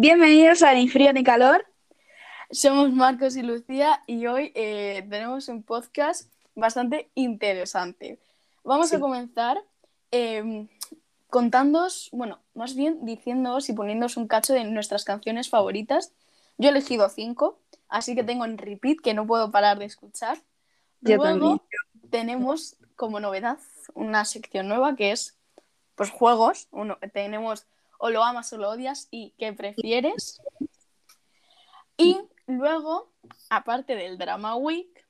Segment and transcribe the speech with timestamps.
[0.00, 1.66] Bienvenidos a Ni Frío ni Calor.
[2.52, 8.20] Somos Marcos y Lucía y hoy eh, tenemos un podcast bastante interesante.
[8.62, 9.60] Vamos a comenzar
[10.12, 10.68] eh,
[11.30, 16.12] contándoos, bueno, más bien diciéndoos y poniéndoos un cacho de nuestras canciones favoritas.
[16.58, 17.58] Yo he elegido cinco,
[17.88, 20.38] así que tengo en repeat que no puedo parar de escuchar.
[21.00, 21.60] Yo Luego también.
[22.08, 23.58] tenemos como novedad
[23.94, 25.36] una sección nueva que es
[25.96, 26.68] pues juegos.
[26.70, 27.66] Uno, tenemos
[27.98, 30.40] o lo amas o lo odias y qué prefieres.
[31.96, 33.10] Y luego,
[33.50, 35.06] aparte del Drama Week,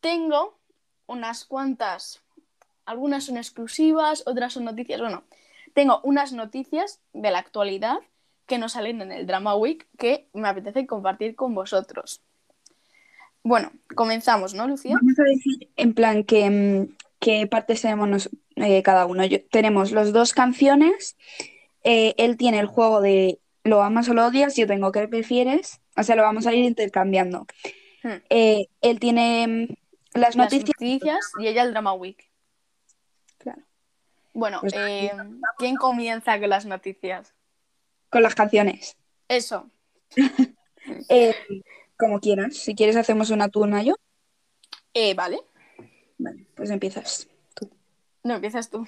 [0.00, 0.58] tengo
[1.06, 2.22] unas cuantas,
[2.86, 5.00] algunas son exclusivas, otras son noticias.
[5.00, 5.24] Bueno,
[5.74, 7.98] tengo unas noticias de la actualidad
[8.46, 12.20] que nos salen en el Drama Week que me apetece compartir con vosotros.
[13.42, 14.96] Bueno, comenzamos, ¿no, Lucía?
[15.00, 18.30] Vamos a decir en plan que, mm, qué partes tenemos nos-
[18.62, 19.24] eh, cada uno.
[19.24, 21.16] Yo- tenemos los dos canciones.
[21.82, 24.56] eh, él tiene el juego de lo amas o lo odias.
[24.56, 25.80] Yo tengo qué prefieres.
[25.96, 27.46] O sea, lo vamos a ir intercambiando.
[28.02, 28.16] Hmm.
[28.30, 29.74] Eh, él tiene mm,
[30.18, 30.74] las Las noticias.
[30.78, 32.30] noticias y ella el Drama Week.
[33.38, 33.62] Claro,
[34.34, 34.74] Bueno, Pues
[35.58, 37.34] ¿quién comienza con las noticias?
[38.10, 38.96] con las canciones.
[39.28, 39.70] Eso.
[41.96, 42.56] Como quieras.
[42.56, 43.94] Si quieres, hacemos una tú, una yo.
[45.16, 45.40] Vale.
[46.18, 47.28] Vale, pues empiezas.
[48.24, 48.86] No, empiezas tú.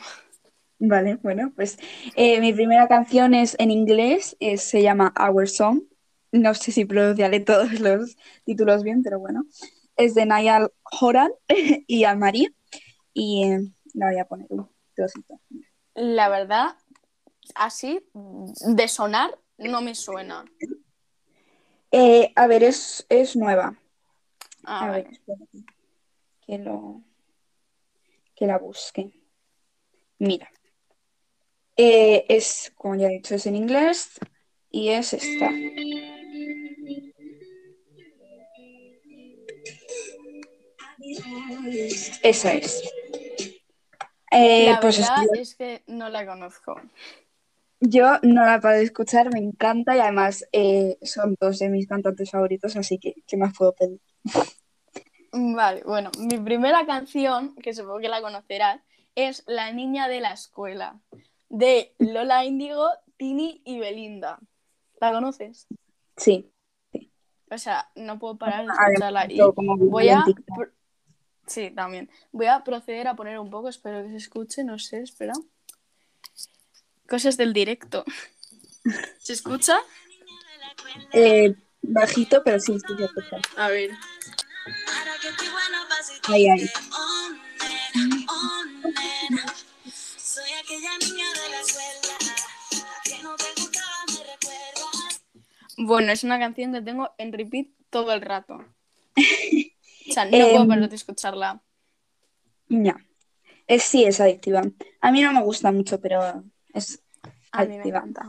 [0.78, 1.78] Vale, bueno, pues
[2.16, 5.82] eh, mi primera canción es en inglés, eh, se llama Our Song.
[6.32, 9.44] No sé si pronunciaré todos los títulos bien, pero bueno.
[9.96, 11.30] Es de Niall Horan
[11.86, 12.52] y Anne-Marie.
[13.12, 13.60] Y eh,
[13.94, 15.40] la voy a poner un trocito.
[15.94, 16.76] La verdad,
[17.54, 20.44] así, de sonar, no me suena.
[22.34, 23.78] A ver, es, es nueva.
[24.64, 25.04] Ah, A vale.
[25.04, 25.20] ver.
[26.46, 27.02] Que lo
[28.34, 29.12] que la busque.
[30.22, 30.48] Mira.
[31.76, 34.10] Eh, es, como ya he dicho, es en inglés
[34.70, 35.52] y es esta.
[42.22, 42.82] Esa es.
[44.30, 46.80] Eh, La pues verdad estoy- es que no la conozco.
[47.80, 52.30] yo no la puedo escuchar, me encanta y además eh, son dos de mis cantantes
[52.30, 54.00] favoritos, así que ¿qué más puedo pedir?
[55.32, 58.80] Vale, bueno, mi primera canción, que supongo que la conocerás,
[59.14, 61.00] es La niña de la escuela,
[61.48, 64.38] de Lola Índigo, Tini y Belinda.
[65.00, 65.66] ¿La conoces?
[66.16, 66.50] Sí.
[67.50, 69.32] O sea, no puedo parar de Además, escucharla.
[69.32, 70.24] Y todo como voy a...
[71.46, 72.08] Sí, también.
[72.30, 75.34] Voy a proceder a poner un poco, espero que se escuche, no sé, espera.
[77.08, 78.04] Cosas del directo.
[79.18, 79.78] ¿Se escucha?
[81.12, 82.76] Eh, bajito, pero sí.
[83.56, 83.90] A ver.
[86.28, 86.46] Ahí,
[90.18, 92.18] Soy aquella niña de la escuela
[93.04, 95.22] que no te gustaba, me recuerdas.
[95.76, 98.64] Bueno, es una canción que tengo en repeat todo el rato.
[100.08, 101.62] O sea, no Em, puedo parar de escucharla.
[102.68, 102.96] Ya.
[103.68, 104.62] Es, sí, es adictiva.
[105.00, 106.42] A mí no me gusta mucho, pero
[106.74, 107.00] es
[107.52, 107.98] A mí me adictiva.
[108.00, 108.28] encanta.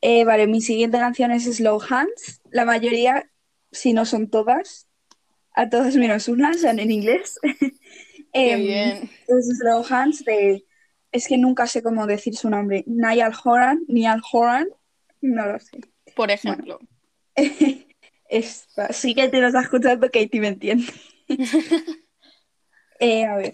[0.00, 2.40] Eh, vale, mi siguiente canción es Slow Hands.
[2.50, 3.30] La mayoría,
[3.70, 4.88] si no son todas,
[5.54, 7.38] a todas menos una, son en inglés.
[8.32, 9.10] Qué Em, bien.
[9.88, 10.64] Hands de...
[11.12, 12.84] Es que nunca sé cómo decir su nombre.
[12.86, 14.68] Niall Horan, Niall Horan,
[15.20, 15.80] no lo sé.
[16.14, 16.78] Por ejemplo.
[18.28, 20.86] Esta, sí que te lo estás escuchando, Katie me entiende.
[23.02, 23.52] Eh, a ver.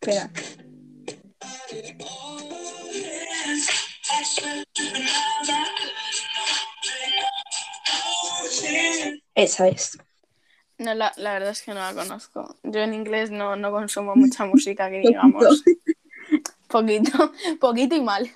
[0.00, 0.28] Espera.
[9.36, 9.96] Esa es.
[10.78, 12.56] No, la, la verdad es que no la conozco.
[12.62, 15.64] Yo en inglés no, no consumo mucha música que digamos.
[16.68, 18.30] Poquito, poquito y mal.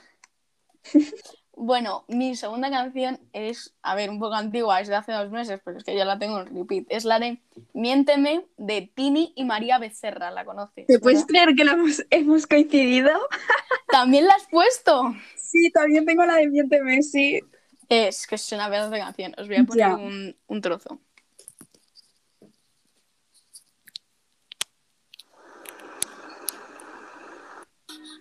[1.54, 5.60] Bueno, mi segunda canción es, a ver, un poco antigua, es de hace dos meses,
[5.64, 6.86] pero es que ya la tengo en repeat.
[6.88, 7.40] Es la de
[7.74, 10.86] Miénteme de Tini y María Becerra, ¿la conoces?
[10.86, 11.28] ¿Te puedes ¿verdad?
[11.28, 13.10] creer que la hemos, hemos coincidido?
[13.88, 15.14] ¿También la has puesto?
[15.36, 17.40] Sí, también tengo la de Miénteme, sí.
[17.88, 19.34] Es que es una pedazo de canción.
[19.36, 20.98] Os voy a poner un, un trozo.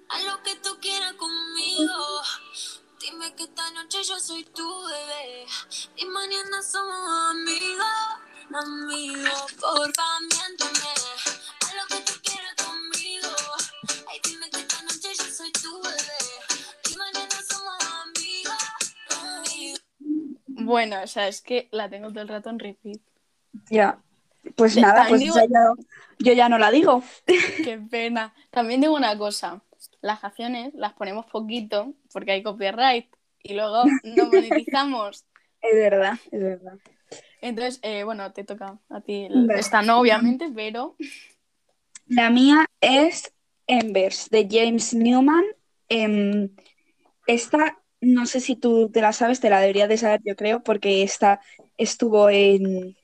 [0.09, 1.13] Haz lo que tú quieras
[1.75, 2.21] conmigo.
[2.99, 5.45] Dime que esta noche yo soy tu bebé.
[5.97, 7.85] Y mañana somos amigos.
[8.53, 10.89] Amigos, porfa, miénteme.
[11.61, 13.29] Haz lo que tú quieras conmigo.
[14.09, 16.91] Ay, dime que esta noche yo soy tu bebé.
[16.91, 19.45] Y mañana somos amigos.
[19.47, 19.81] Amigos.
[20.47, 22.99] Bueno, o sea, es que la tengo todo el rato en repeat.
[23.69, 23.99] Ya.
[24.55, 25.73] Pues De- nada, pues digo- ya-
[26.19, 27.03] yo ya no la digo.
[27.25, 28.33] Qué pena.
[28.51, 29.61] También digo una cosa.
[30.01, 33.07] Las canciones las ponemos poquito porque hay copyright.
[33.43, 35.25] y luego no monetizamos.
[35.63, 36.73] Es verdad, es verdad.
[37.39, 39.27] Entonces, eh, bueno, te toca a ti.
[39.29, 39.59] Vale.
[39.59, 40.95] Esta no, obviamente, pero
[42.07, 43.31] La mía es
[43.67, 45.43] Embers, de James Newman.
[45.87, 46.49] Em,
[47.27, 50.63] esta, no sé si tú te la sabes, te la deberías de saber, yo creo,
[50.63, 51.41] porque esta
[51.77, 52.97] estuvo en,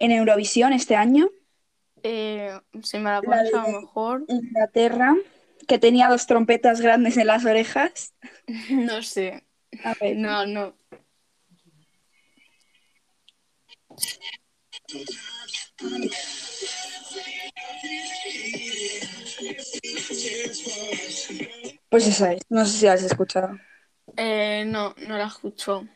[0.00, 1.30] en Eurovisión este año,
[2.02, 5.16] eh, si me la La a lo mejor, Inglaterra,
[5.66, 8.14] que tenía dos trompetas grandes en las orejas.
[8.70, 9.44] no sé.
[9.82, 10.74] A ver, No, no.
[21.88, 23.56] pues esa es, no sé si la has escuchado.
[24.16, 25.86] Eh, no, no la escucho.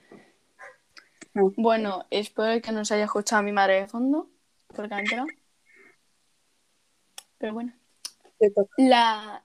[1.34, 1.52] No.
[1.56, 4.28] Bueno, espero que no se haya escuchado mi madre de fondo,
[4.68, 5.26] porque ha entrado.
[7.38, 7.72] Pero bueno.
[8.76, 9.44] La,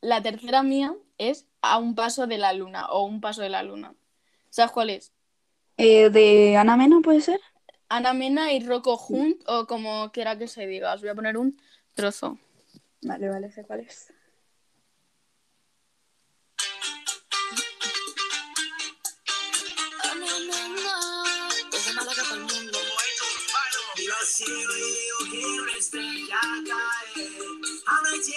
[0.00, 3.62] la tercera mía es A un paso de la luna o Un paso de la
[3.62, 3.94] luna.
[4.48, 5.12] ¿Sabes cuál es?
[5.76, 7.40] Eh, ¿de Ana Mena puede ser?
[7.88, 10.94] Ana Mena y Rocco Hunt o como quiera que se diga.
[10.94, 11.60] Os voy a poner un
[11.94, 12.38] trozo.
[13.02, 14.12] Vale, vale, sé cuál es.
[21.70, 22.78] Desde Málaga para el mundo.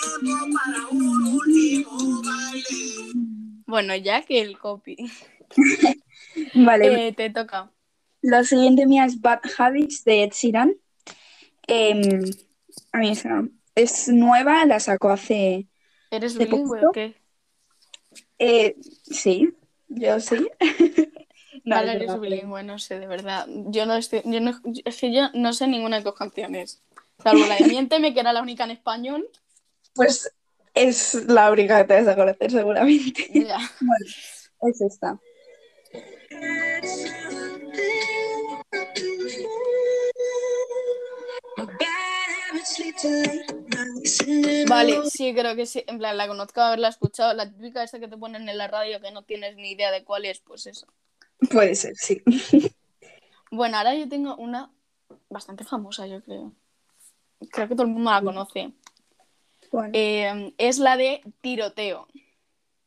[0.03, 3.63] Tiempo para un último baile.
[3.65, 4.97] Bueno, ya que el copy.
[6.53, 7.71] Vale, Eh, te toca.
[8.21, 10.75] La siguiente mía es Bad Habits de Ed Sheeran.
[11.67, 12.01] Em,
[12.91, 13.43] a mí esa
[13.75, 15.67] es nueva, la sacó hace...
[16.11, 17.15] ¿Eres ¿De bilingüe o qué?
[18.39, 19.53] eh, sí,
[19.89, 20.47] yo sí.
[21.65, 23.47] No, vale, es eres bilingüe, no sé, de verdad.
[23.67, 24.51] Yo no estoy, yo no,
[24.85, 26.81] es que yo no sé ninguna de tus canciones.
[27.19, 29.29] Salvo la de Miénteme, que era la única en español.
[29.93, 30.33] Pues
[30.73, 33.29] es la única que te vas a conocer seguramente.
[33.33, 33.57] Ya.
[33.81, 34.05] Bueno,
[34.61, 35.19] es esta.
[44.67, 45.83] Vale, sí, creo que sí.
[45.87, 47.33] En plan, la conozco haberla escuchado.
[47.33, 50.03] La típica esa que te ponen en la radio que no tienes ni idea de
[50.03, 50.87] cuál es, pues eso.
[51.51, 52.21] Puede ser, sí.
[53.51, 54.71] Bueno, ahora yo tengo una
[55.29, 56.53] bastante famosa, yo creo.
[57.51, 58.73] Creo que todo el mundo la conoce.
[59.73, 59.89] ¿Cuál?
[59.93, 62.07] Eh, es la de Tiroteo.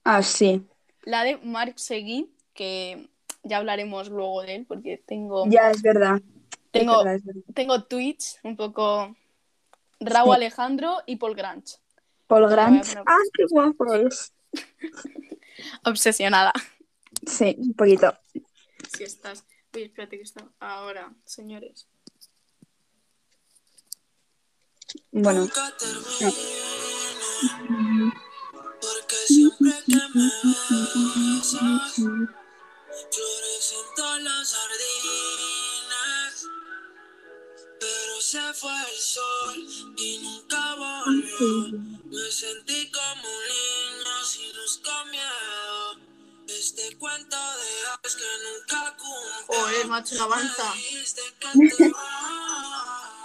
[0.04, 0.64] Ah, sí.
[1.02, 3.08] La de Marc Seguí, que
[3.42, 6.22] ya hablaremos luego de él, porque tengo, Ya es verdad.
[6.70, 7.40] tengo, Es verdad, es verdad.
[7.54, 9.16] tengo tweets un poco
[9.98, 10.36] Raúl Sí.
[10.36, 11.74] Alejandro y Paul Grange.
[12.28, 14.32] Paul poner- Ah, qué guapo es.
[15.84, 16.52] Obsesionada.
[17.26, 18.16] Sí, un poquito.
[18.96, 19.44] Si estás.
[19.74, 20.48] Uy, espérate que está.
[20.60, 21.88] Ahora, señores.
[25.10, 25.48] Bueno.
[28.80, 36.46] Porque siempre que me besas, florecen todas las sardinas.
[37.80, 39.66] Pero se fue el sol
[39.96, 41.78] y nunca volvió.
[42.04, 45.96] Me sentí como un niño sin luz con miedo.
[46.48, 49.60] Este cuento de hadas que nunca cumplió.
[49.60, 50.72] Joder, macho, avanza.
[50.72, 53.16] Dijiste que te vas.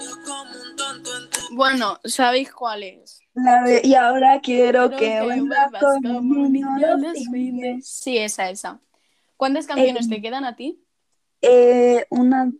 [0.00, 3.20] Yo como un tonto en tu Bueno, ¿sabéis cuál es?
[3.36, 5.70] La de- y ahora quiero que vuelvas
[6.02, 7.30] como un niño niño los los fines.
[7.30, 7.86] fines.
[7.88, 8.80] Sí, esa, esa.
[9.36, 10.82] ¿Cuántas canciones te quedan a ti?
[11.42, 12.50] Eh, una,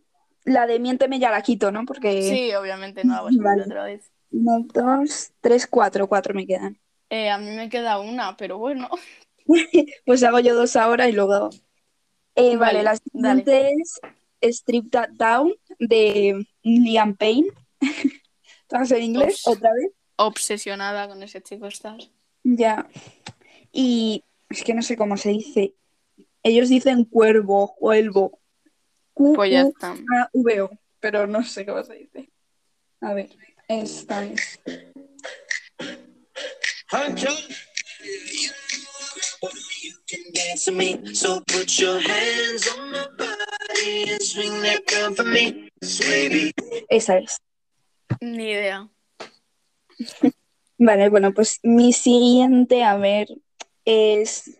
[0.45, 1.85] la de Miénteme ya la quito, ¿no?
[1.85, 3.63] Porque Sí, obviamente no la vas a Vale.
[3.63, 4.11] otra vez.
[4.31, 6.79] una, dos, tres, cuatro, cuatro me quedan.
[7.09, 8.89] Eh, a mí me queda una, pero bueno.
[10.05, 11.49] Pues hago yo dos ahora y luego.
[12.35, 13.73] Eh, vale, Vale, la siguiente
[14.41, 17.47] es Strip That Down de Liam Payne.
[18.61, 19.41] ¿Estás en inglés?
[19.47, 19.91] ¿Otra vez?
[20.17, 22.11] Obsesionada con ese chico estás.
[22.43, 22.89] Ya.
[23.71, 25.75] Y es que no sé cómo se dice.
[26.43, 28.39] Ellos dicen cuervo, cuervo.
[29.13, 29.91] Q Pues ya está.
[29.91, 30.69] A V O,
[30.99, 32.31] pero no sé cómo se dice.
[33.01, 33.29] A ver,
[33.67, 34.59] esta es.
[46.89, 47.41] Esa es.
[48.21, 48.89] Ni idea.
[50.77, 53.29] Vale, bueno, pues mi siguiente, a ver,
[53.85, 54.59] es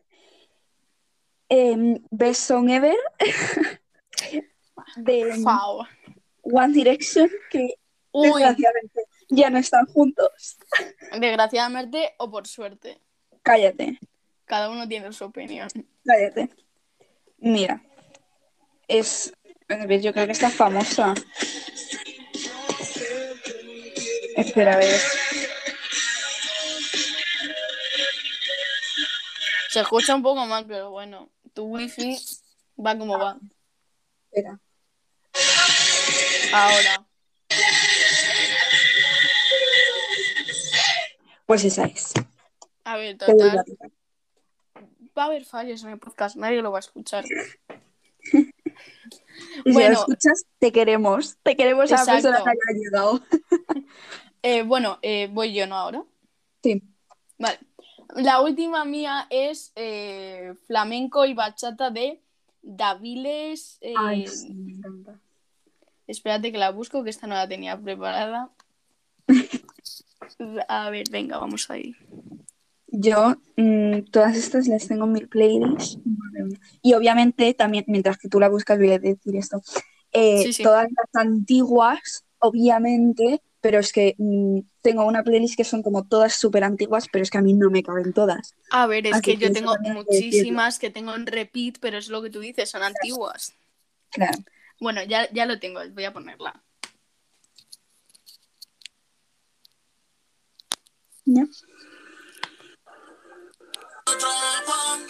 [1.50, 2.98] em, Best Song Ever
[4.96, 5.44] de.
[6.42, 7.76] One Direction, que
[8.12, 10.58] Uy, desgraciadamente ya no están juntos.
[11.20, 13.00] desgraciadamente o por suerte.
[13.44, 14.00] Cállate,
[14.46, 15.68] Cada uno tiene su opinión.
[16.06, 16.50] cállate.
[17.38, 17.84] Mira,
[18.88, 19.34] es,
[20.02, 21.14] yo creo que está famosa.
[24.36, 25.00] Espera, a ver.
[29.78, 32.18] Se escucha un poco mal, pero bueno, tu wifi
[32.84, 33.38] va como va.
[34.32, 34.60] Espera.
[36.52, 37.06] Ahora.
[41.46, 42.12] Pues esa es.
[42.86, 43.64] A ver, total.
[45.16, 47.24] Va a haber fallos en el podcast, nadie lo va a escuchar.
[48.34, 48.40] Y
[49.64, 49.90] si Bueno.
[49.90, 51.38] lo escuchas, te queremos.
[51.44, 52.30] Te queremos a la Exacto.
[52.32, 53.22] persona que haya llegado.
[54.44, 55.76] Eh, bueno, eh, voy yo, ¿no?
[55.76, 56.04] Ahora.
[56.64, 56.82] Sí.
[57.38, 57.60] Vale.
[58.16, 62.22] La última mía es eh, flamenco y bachata de
[62.62, 63.78] Daviles.
[63.82, 65.20] eh, Ay, sí, me encanta.
[66.08, 68.50] Espérate que la busco, que esta no la tenía preparada.
[70.68, 71.96] A ver, venga, vamos ahí.
[72.88, 76.00] Yo, mm, todas estas las tengo en mi playlist.
[76.82, 79.62] Y obviamente, también, mientras que tú la buscas, voy a decir esto.
[80.14, 80.64] Eh, Sí, sí.
[80.64, 86.34] Todas las antiguas, obviamente, pero es que mm, tengo una playlist que son como todas
[86.34, 88.56] súper antiguas, pero es que a mí no me caben todas.
[88.72, 92.22] A ver, es Así que yo tengo muchísimas que tengo en repeat, pero es lo
[92.22, 93.54] que tú dices, son antiguas.
[94.12, 94.38] Claro.
[94.80, 96.64] Bueno, ya, ya lo tengo, voy a ponerla.
[101.26, 101.44] ¿Ya?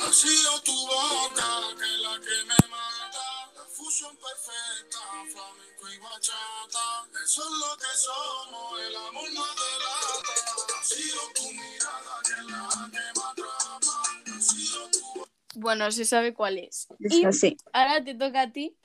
[0.07, 3.36] ha sido tu boca que la que me mata.
[3.77, 4.97] Fusión perfecta,
[5.31, 7.05] flamenco y bachata.
[7.23, 10.79] Eso es lo que somos, el amor no delata.
[10.79, 14.35] Ha sido tu mirada que es la que me atrapa.
[14.35, 15.27] Ha sido tu
[15.59, 16.87] Bueno, se sabe cuál es.
[16.99, 17.55] Y así.
[17.71, 18.75] ahora te toca a ti,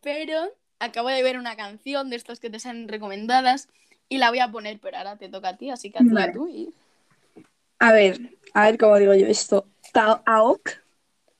[0.00, 0.48] pero
[0.78, 3.68] acabo de ver una canción de estas que te salen recomendadas
[4.08, 6.32] y la voy a poner, pero ahora te toca a ti, así que hazla Vale.
[6.32, 6.72] tú y...
[7.80, 8.20] A ver,
[8.54, 9.66] a ver cómo digo yo esto.
[9.92, 10.70] Ta- Aok,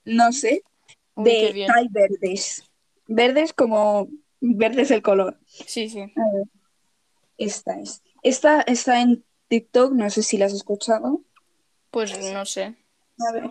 [0.04, 0.64] no sé,
[1.14, 1.64] Uy, de.
[1.66, 2.62] Tai Verdes.
[3.06, 4.08] Verdes como
[4.40, 5.38] verde es el color.
[5.46, 6.00] Sí, sí.
[6.00, 6.48] A ver,
[7.38, 8.02] esta es.
[8.22, 11.22] Esta está en TikTok, no sé si la has escuchado.
[11.90, 12.74] Pues no sé.
[13.18, 13.44] A ver.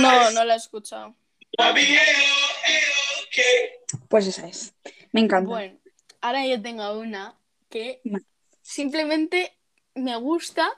[0.00, 1.16] No, no la he escuchado.
[4.08, 4.74] Pues esa es.
[5.12, 5.48] Me encanta.
[5.48, 5.78] Bueno,
[6.20, 8.00] ahora yo tengo una que
[8.62, 9.56] simplemente
[9.94, 10.70] me gusta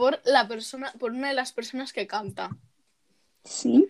[0.00, 2.48] por la persona, por una de las personas que canta.
[3.44, 3.86] Sí.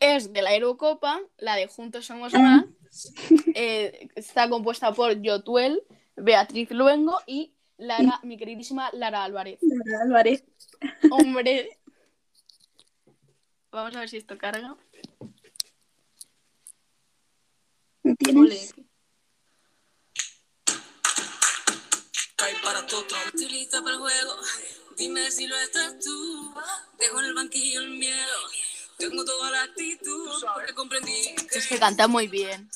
[0.00, 2.38] Es de la Eurocopa, la de Juntos Somos Ah.
[2.38, 3.12] Más.
[3.54, 5.82] Eh, está compuesta por Yotuel,
[6.16, 9.58] Beatriz Luengo y Lara, mi queridísima Lara Álvarez.
[9.60, 10.42] Lara Álvarez.
[11.10, 11.78] Hombre.
[13.70, 14.74] Vamos a ver si esto carga.
[18.02, 18.16] ¿Me Ole.
[18.16, 18.74] tienes?
[22.64, 22.80] Para.
[22.80, 24.32] Estoy lista para el juego.
[24.96, 26.54] Dime si lo estás tú.
[26.98, 28.38] Dejo en el banquillo el miedo.
[28.98, 30.30] Tengo toda la actitud.
[30.54, 32.70] Porque comprendí que Es que canta muy bien.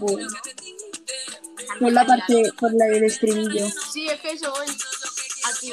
[0.00, 0.28] bueno.
[1.78, 3.66] Por la parte, por la del estribillo.
[3.92, 4.66] Sí, es que eso voy.
[5.44, 5.72] Aquí.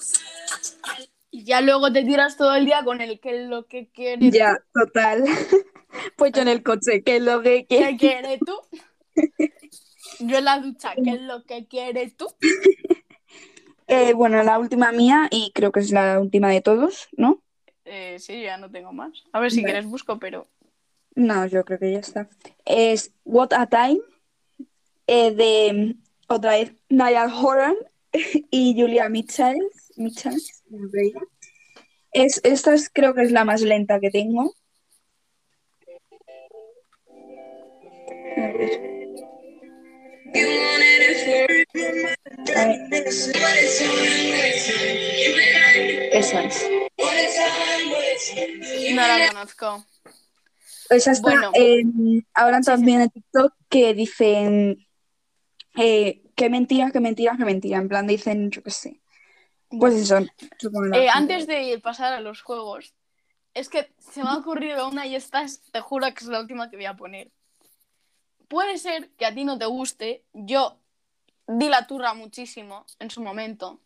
[0.00, 1.10] Sé.
[1.30, 4.32] Y ya luego te tiras todo el día con el que es lo que quieres.
[4.32, 5.24] Ya, total.
[6.16, 8.54] Pues yo en el coche, que es lo que ¿Qué quieres tú?
[10.20, 12.26] Yo en la ducha, ¿qué es lo que quieres tú?
[13.86, 17.42] Eh, bueno, la última mía, y creo que es la última de todos, ¿no?
[17.84, 19.24] Eh, sí, ya no tengo más.
[19.32, 19.72] A ver si Vale.
[19.72, 20.48] quieres busco, pero.
[21.14, 22.28] No, yo creo que ya está.
[22.64, 24.00] Es What a Time,
[25.06, 25.96] eh, de
[26.28, 27.76] otra vez Niall Horan
[28.50, 29.58] y Julia Mitchell.
[29.96, 30.40] Mitchell,
[32.12, 34.54] es, esta es, creo que es la más lenta que tengo.
[38.36, 38.70] A ver.
[46.12, 46.68] Esa es.
[48.94, 49.84] No la conozco.
[50.90, 51.50] Esa está Bueno.
[51.54, 54.86] en- ahora también en TikTok que dicen
[55.76, 57.78] eh, qué mentira, qué mentira, qué mentira.
[57.78, 59.00] En plan dicen, yo qué sé.
[59.68, 60.18] Pues eso.
[60.18, 62.94] Eh, antes de pasar a los juegos,
[63.54, 66.40] es que se me ha ocurrido una y esta es, te juro que es la
[66.40, 67.30] última que voy a poner.
[68.48, 70.24] Puede ser que a ti no te guste.
[70.32, 70.78] Yo
[71.46, 73.80] di la turra muchísimo en su momento.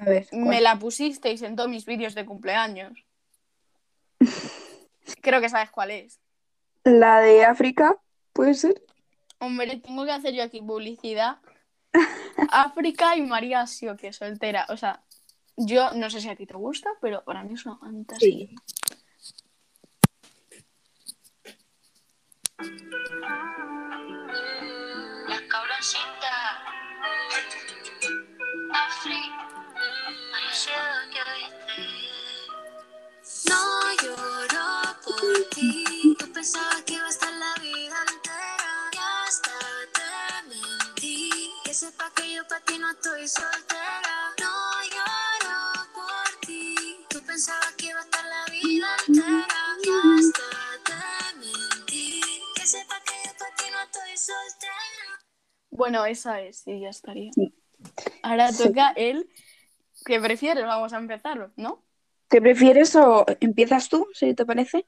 [0.00, 2.92] A ver, Me la pusisteis en todos mis vídeos de cumpleaños.
[5.20, 6.20] Creo que sabes cuál es.
[6.84, 7.98] la de África,
[8.32, 8.82] ¿puede ser?
[9.38, 11.38] Hombre, tengo que hacer yo aquí publicidad.
[12.50, 14.66] África y María Sio, que soltera.
[14.70, 15.02] O sea,
[15.56, 18.48] yo no sé si a ti te gusta, pero para mí es una fantasía.
[18.48, 18.56] Sí.
[36.44, 38.90] Pensaba que iba a estar la vida entera.
[38.92, 39.50] Y hasta
[39.96, 41.30] te mentí.
[41.64, 44.16] Que sepa que yo para ti no estoy soltera.
[44.42, 44.52] No
[44.92, 46.74] lloro por ti.
[47.08, 49.62] Tú pensabas que iba a estar la vida entera.
[49.84, 50.50] Y hasta
[50.84, 52.20] te mentí.
[52.56, 54.74] Que sepa que yo para ti no estoy soltera.
[55.70, 57.30] Bueno, esa es, sí, ya estaría.
[57.32, 57.54] Sí.
[58.22, 58.64] Ahora Sí.
[58.64, 59.30] toca el
[60.04, 61.82] que prefieres, vamos a empezar, ¿no?
[62.28, 64.84] ¿Qué prefieres o empiezas tú, si te parece?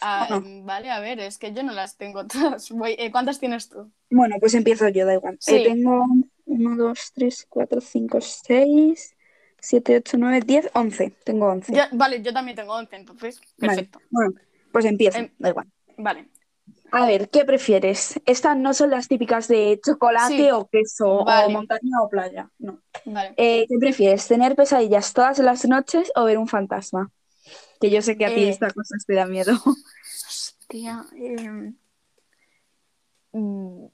[0.00, 0.64] Ah, no?
[0.64, 2.70] Vale, a ver, es que yo no las tengo todas.
[2.70, 3.90] Voy- eh, ¿Cuántas tienes tú?
[4.10, 5.36] Bueno, pues empiezo yo, da igual.
[5.40, 5.56] Sí.
[5.56, 6.04] Eh, tengo
[6.46, 9.16] 1, 2, 3, 4, 5, 6,
[9.60, 11.10] 7, 8, 9, 10, 11.
[11.24, 11.74] Tengo 11.
[11.74, 13.74] Yo- vale, yo también tengo 11, entonces, Vale.
[13.74, 14.00] perfecto.
[14.10, 14.32] Bueno,
[14.72, 15.66] pues empiezo, Em- da igual.
[15.96, 16.28] Vale.
[16.92, 18.20] A ver, ¿qué prefieres?
[18.24, 20.50] Estas no son las típicas de chocolate Sí.
[20.50, 21.46] o queso Vale.
[21.46, 22.50] o montaña o playa.
[22.58, 22.80] No.
[23.04, 23.34] Vale.
[23.36, 24.28] Eh, ¿qué prefieres?
[24.28, 27.10] ¿Tener pesadillas todas las noches o ver un fantasma?
[27.80, 28.48] Que yo sé que a ti Eh.
[28.50, 29.52] esta cosa te da miedo.
[29.64, 31.04] Hostia.
[31.16, 31.72] eh,
[33.32, 33.86] mm,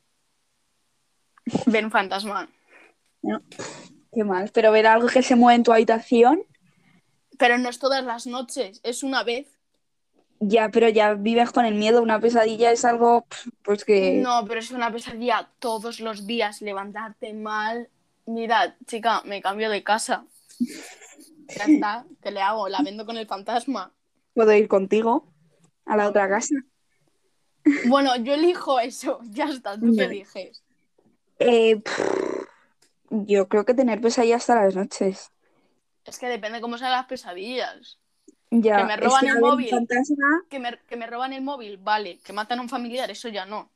[1.66, 2.48] Ver un fantasma.
[3.22, 3.40] No,
[4.12, 4.50] Qué mal.
[4.52, 6.42] Pero ver algo que se mueve en tu habitación,
[7.38, 9.46] Pero no es todas las noches, es una vez.
[10.40, 12.02] ya, pero ya vives con el miedo.
[12.02, 13.26] Una pesadilla es algo,
[13.62, 14.18] pues que...
[14.22, 17.88] No, pero es una pesadilla todos los días, levantarte mal.
[18.26, 20.24] Mira, chica, me cambio de casa.
[21.56, 22.68] Ya está, ¿qué le hago?
[22.68, 23.92] La vendo con el fantasma.
[24.34, 25.26] Puedo ir contigo
[25.86, 26.54] a la otra casa.
[27.88, 30.62] Bueno, yo elijo eso, ya está, ¿tú qué eliges?
[31.38, 31.82] Eh,
[33.10, 35.30] yo creo que tener pesadillas todas las noches.
[36.04, 37.98] Es que depende cómo sean las pesadillas.
[38.50, 39.70] Ya, Que me es roban que el móvil.
[39.70, 42.18] fantasma, Que me, que me roban el móvil, vale.
[42.24, 43.70] Que matan a un familiar, eso ya no.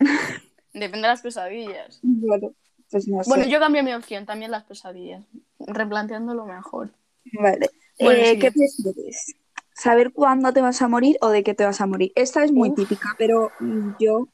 [0.72, 2.00] Depende de las pesadillas.
[2.02, 2.52] bueno,
[2.90, 3.30] pues no sé.
[3.30, 5.24] Bueno, yo cambié mi opción, también las pesadillas.
[5.60, 6.90] Replanteándolo mejor.
[7.32, 7.70] Vale.
[7.98, 8.38] Bueno, Eh, sí.
[8.38, 9.34] ¿qué prefieres?
[9.74, 12.12] ¿Saber cuándo te vas a morir o de qué te vas a morir?
[12.16, 12.76] Esta es muy Uf.
[12.76, 13.52] típica, pero
[13.98, 14.28] yo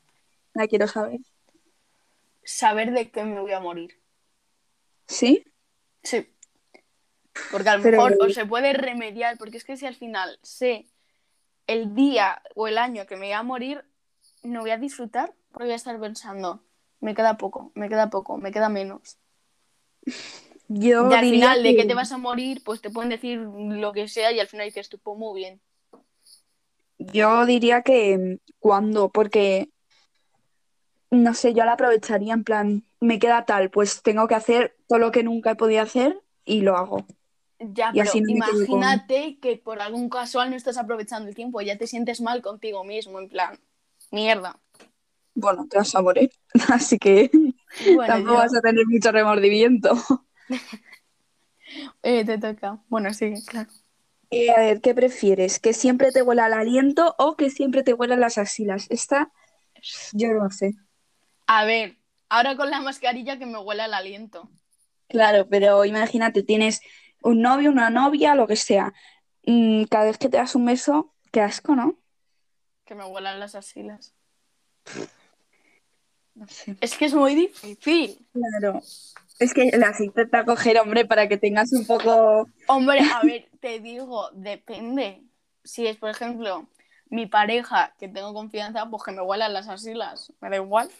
[0.54, 1.20] la quiero saber.
[2.44, 3.98] Saber de qué me voy a morir.
[5.06, 5.44] ¿Sí?
[6.02, 6.28] Sí.
[7.50, 10.38] Porque a lo Pero- mejor o se puede remediar, porque es que si al final
[10.42, 10.86] sé
[11.66, 13.84] el día o el año que me voy a morir,
[14.42, 16.62] no voy a disfrutar, porque voy a estar pensando,
[17.00, 19.18] me queda poco, me queda poco, me queda menos.
[20.82, 23.10] Yo y al diría final, de que- que te vas a morir, pues te pueden
[23.10, 25.60] decir lo que sea y al final dices tú, pues muy bien.
[26.98, 29.70] Yo diría que mm, cuándo, porque
[31.10, 34.98] no sé, yo la aprovecharía en plan, me queda tal, pues tengo que hacer todo
[34.98, 37.06] lo que nunca he podido hacer y lo hago.
[37.58, 41.60] Ya, Y pero así no imagínate que por algún casual no estás aprovechando el tiempo,
[41.62, 43.58] ya te sientes mal contigo mismo, en plan,
[44.10, 44.60] mierda.
[45.34, 46.30] Bueno, te vas a morir,
[46.72, 47.30] así que
[47.78, 49.94] Bueno, tampoco yo- vas a tener mucho remordimiento.
[52.02, 52.78] eh, te toca.
[52.88, 53.70] Bueno, sí, claro.
[54.30, 55.60] Eh, a ver, ¿qué prefieres?
[55.60, 58.86] ¿Que siempre te huela el aliento o que siempre te huelan las axilas?
[58.90, 59.32] Esta,
[60.12, 60.74] yo no sé.
[61.46, 64.50] A ver, ahora con la mascarilla que me huela el aliento.
[65.08, 66.80] Claro, pero imagínate, tienes
[67.22, 68.92] un novio, una novia, lo que sea.
[69.46, 71.98] Mm, cada vez que te das un beso, qué asco, ¿no?
[72.84, 74.14] Que me huelan las axilas.
[76.34, 76.76] No sé.
[76.80, 78.26] Es que es muy difícil.
[78.32, 78.80] Claro.
[79.38, 82.48] Es que las intenta coger, hombre, para que tengas un poco.
[82.68, 85.22] Hombre, a ver, te digo, depende.
[85.64, 86.68] Si es, por ejemplo,
[87.10, 90.32] mi pareja que tengo confianza, pues que me huelan las axilas.
[90.40, 90.90] Me da igual.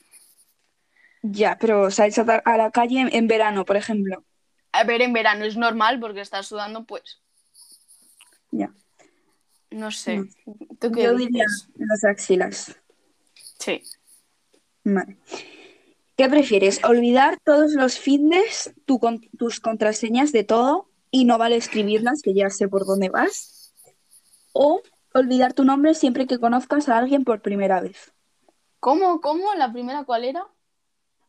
[1.23, 4.25] Ya, pero sales a, la calle en, verano, por ejemplo.
[4.73, 7.23] A ver, en verano es normal porque estás sudando, pues.
[8.51, 8.73] Ya.
[9.71, 10.19] No sé.
[10.19, 10.27] No.
[10.81, 12.77] ¿Tú qué Yo diría las axilas.
[13.59, 13.83] Sí.
[14.83, 15.17] Vale.
[16.17, 16.83] ¿Qué prefieres?
[16.85, 22.35] ¿Olvidar todos los fines tu con- tus contraseñas de todo y no vale escribirlas, que
[22.35, 23.75] ya sé por dónde vas?
[24.53, 24.81] ¿O
[25.13, 28.13] olvidar tu nombre siempre que conozcas a alguien por primera vez?
[28.79, 29.21] ¿Cómo?
[29.21, 29.55] ¿Cómo?
[29.55, 30.47] ¿La primera cuál era?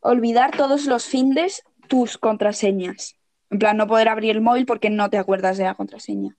[0.01, 3.15] Olvidar todos los fines tus contraseñas.
[3.49, 6.37] En plan, no poder abrir el móvil porque no te acuerdas de la contraseña.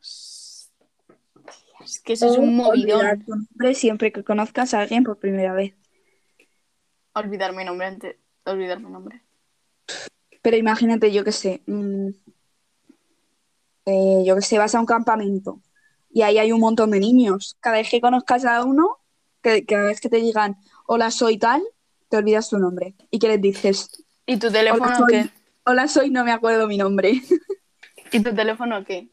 [0.00, 0.70] Es
[2.04, 3.24] que eso es un olvidar movidón.
[3.24, 5.74] tu nombre siempre que conozcas a alguien por primera vez.
[7.16, 8.16] Olvidar mi nombre antes.
[8.44, 9.22] Olvidar mi nombre.
[10.42, 12.08] Pero imagínate, yo qué sé, mm,
[13.86, 15.62] eh, yo que sé, vas a un campamento
[16.10, 17.56] y ahí hay un montón de niños.
[17.60, 18.98] Cada vez que conozcas a uno,
[19.40, 21.62] que, cada vez que te digan, hola, soy tal,
[22.10, 22.94] te olvidas tu nombre.
[23.10, 24.04] ¿Y qué les dices?
[24.26, 25.30] ¿Y tu teléfono Hola, soy, qué?
[25.64, 27.12] hola, soy, no me acuerdo mi nombre.
[28.12, 29.08] ¿Y tu teléfono qué?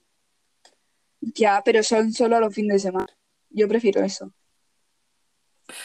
[1.21, 3.07] Ya, pero son solo los fines de semana.
[3.49, 4.33] Yo prefiero eso.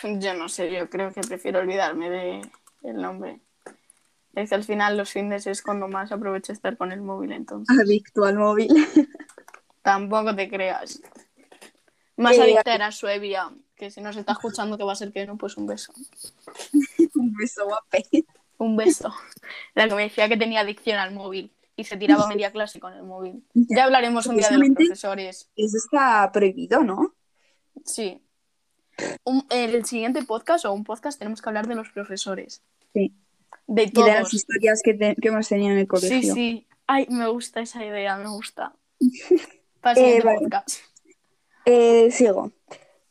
[0.03, 2.42] Yo no sé, yo creo que prefiero olvidarme de
[2.83, 3.40] el nombre.
[4.35, 7.77] Es que al final los fines es cuando más aprovecho estar con el móvil, entonces.
[7.79, 8.68] Adicto al móvil.
[9.83, 11.01] Tampoco te creas.
[12.16, 15.27] Más Eh, adicta era Suevia, que si nos está escuchando que va a ser que
[15.27, 15.92] no, pues un beso.
[17.14, 18.27] Un beso guape.
[18.59, 19.14] Un beso.
[19.74, 22.92] La que me decía que tenía adicción al móvil y se tiraba media clase con
[22.92, 23.44] el móvil.
[23.55, 25.48] Ya hablaremos un día de los profesores.
[25.57, 27.14] Eso está prohibido, ¿no?
[27.85, 28.20] Sí.
[29.24, 32.62] Un- en el siguiente podcast o un podcast tenemos que hablar de los profesores.
[32.92, 33.14] Sí.
[33.66, 34.34] De Y de las todos.
[34.34, 36.34] historias que, te- que hemos tenido en el Sí, colegio.
[36.34, 36.66] sí.
[36.87, 38.74] Ay, me gusta esa idea, me gusta.
[39.80, 40.38] Para el siguiente Eh, vale.
[40.40, 40.78] podcast.
[41.64, 42.52] Eh, sigo.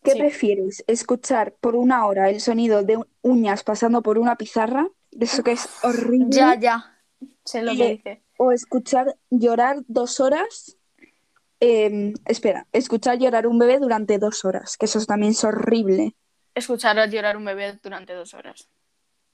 [0.03, 0.19] ¿Qué Sí.
[0.19, 0.83] prefieres?
[0.87, 4.87] ¿Escuchar por una hora el sonido de uñas pasando por una pizarra?
[5.19, 6.27] Eso que es horrible.
[6.29, 6.99] Ya, ya.
[7.45, 8.23] Sé lo que Eh, dice.
[8.37, 10.76] O escuchar llorar dos horas.
[11.59, 16.15] Eh, espera, escuchar llorar un bebé durante dos horas, que eso también es horrible.
[16.55, 18.67] Escuchar a llorar un bebé durante dos horas.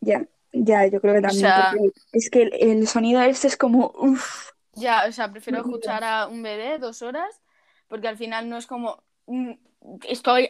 [0.01, 1.47] Ya, ya, yo creo que también.
[1.47, 1.75] sea-
[2.11, 3.91] es que el, el sonido este es como.
[3.95, 7.41] Uf, Ya, o sea, prefiero escuchar a un bebé dos horas
[7.87, 9.03] porque al final no es como...
[9.27, 9.51] mm,
[10.07, 10.49] Estoy,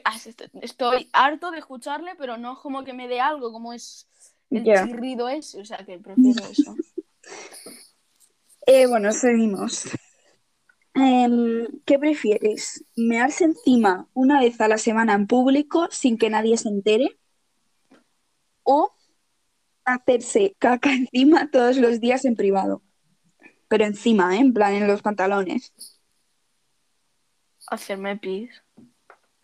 [0.62, 4.08] estoy harto de escucharle, pero no es como que me dé algo, como es
[4.52, 4.76] el Ya.
[4.76, 6.76] chirrido ese, o sea, que prefiero eso.
[8.66, 9.84] Eh, bueno, seguimos.
[10.96, 12.84] Em, ¿qué prefieres?
[12.96, 17.20] ¿Mearse encima una vez a la semana en público sin que nadie se entere?
[18.64, 18.94] ¿O
[19.86, 22.84] hacerse caca encima todos los días en privado?
[23.70, 24.42] Pero encima, ¿eh?
[24.42, 25.74] En plan, en los pantalones.
[27.68, 28.64] Hacerme pis.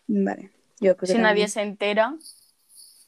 [0.08, 1.48] Vale, yo creo Si que nadie también.
[1.48, 2.16] se entera,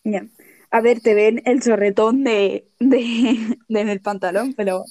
[0.05, 0.27] Ya.
[0.71, 4.85] A ver, te ven el chorretón de, de, de en el pantalón, pero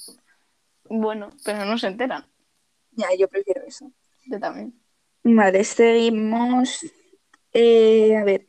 [0.88, 2.24] bueno, pero no se enteran.
[2.92, 3.90] Ya, yo prefiero eso.
[4.26, 4.74] Yo también.
[5.24, 6.84] Vale, seguimos.
[7.52, 8.46] Eh, a ver.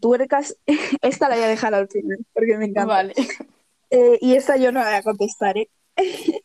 [0.00, 0.56] Tuercas.
[1.02, 2.86] Esta la voy a dejar al final porque me encanta.
[2.94, 3.14] Vale.
[3.90, 5.68] Eh, y esta yo no la voy a contestar, ¿eh?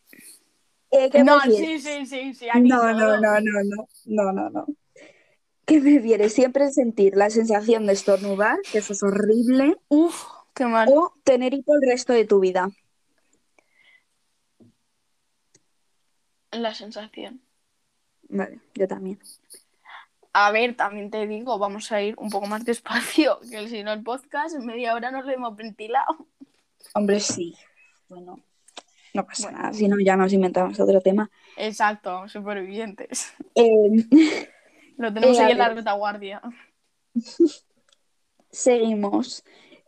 [0.91, 1.83] Eh, ¿qué No, prefieres?
[1.83, 2.47] sí, sí, sí, sí.
[2.49, 4.65] aquí No, no, no, no, no, no, no, no.
[5.65, 6.31] ¿Qué prefieres?
[6.31, 10.23] ¿Siempre sentir la sensación de estornudar, que eso es horrible, Uf,
[10.53, 10.87] qué mal.
[10.89, 12.69] o tener hipo el resto de tu vida?
[16.55, 17.41] La sensación.
[18.29, 19.19] Vale, yo también.
[20.33, 23.93] A ver, también te digo, vamos a ir un poco más despacio, que si no
[23.93, 26.27] el podcast en media hora nos lo hemos ventilado.
[26.93, 27.55] Hombre, sí.
[28.09, 28.39] Bueno,
[29.13, 29.57] no pasa Bueno.
[29.59, 31.29] nada, si no ya nos inventamos otro tema.
[31.57, 33.33] Exacto, supervivientes.
[33.55, 33.65] Eh,
[34.97, 36.41] Lo tenemos Eh, ahí en la retaguardia.
[38.51, 39.43] seguimos.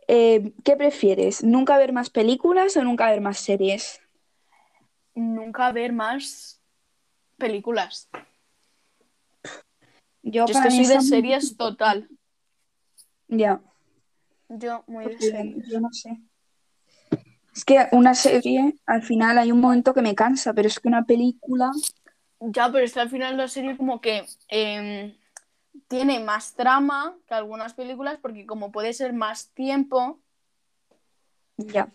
[0.06, 1.42] Eh, ¿qué prefieres?
[1.44, 4.00] ¿Nunca ver más películas o nunca ver más series?
[5.14, 6.57] Nunca ver más
[7.38, 8.08] películas.
[10.22, 12.08] Yo, Yo es que soy de muy- series total.
[13.28, 13.60] Ya,
[14.48, 15.68] Yo muy de porque series.
[15.68, 16.20] yo no sé.
[17.54, 20.88] Es que una serie, al final hay un momento que me cansa, pero es que
[20.88, 21.70] una película,
[22.40, 25.12] Ya, pero es que al final la serie como que em,
[25.88, 30.20] tiene más trama que algunas películas porque como puede ser más tiempo,
[31.56, 31.88] ya.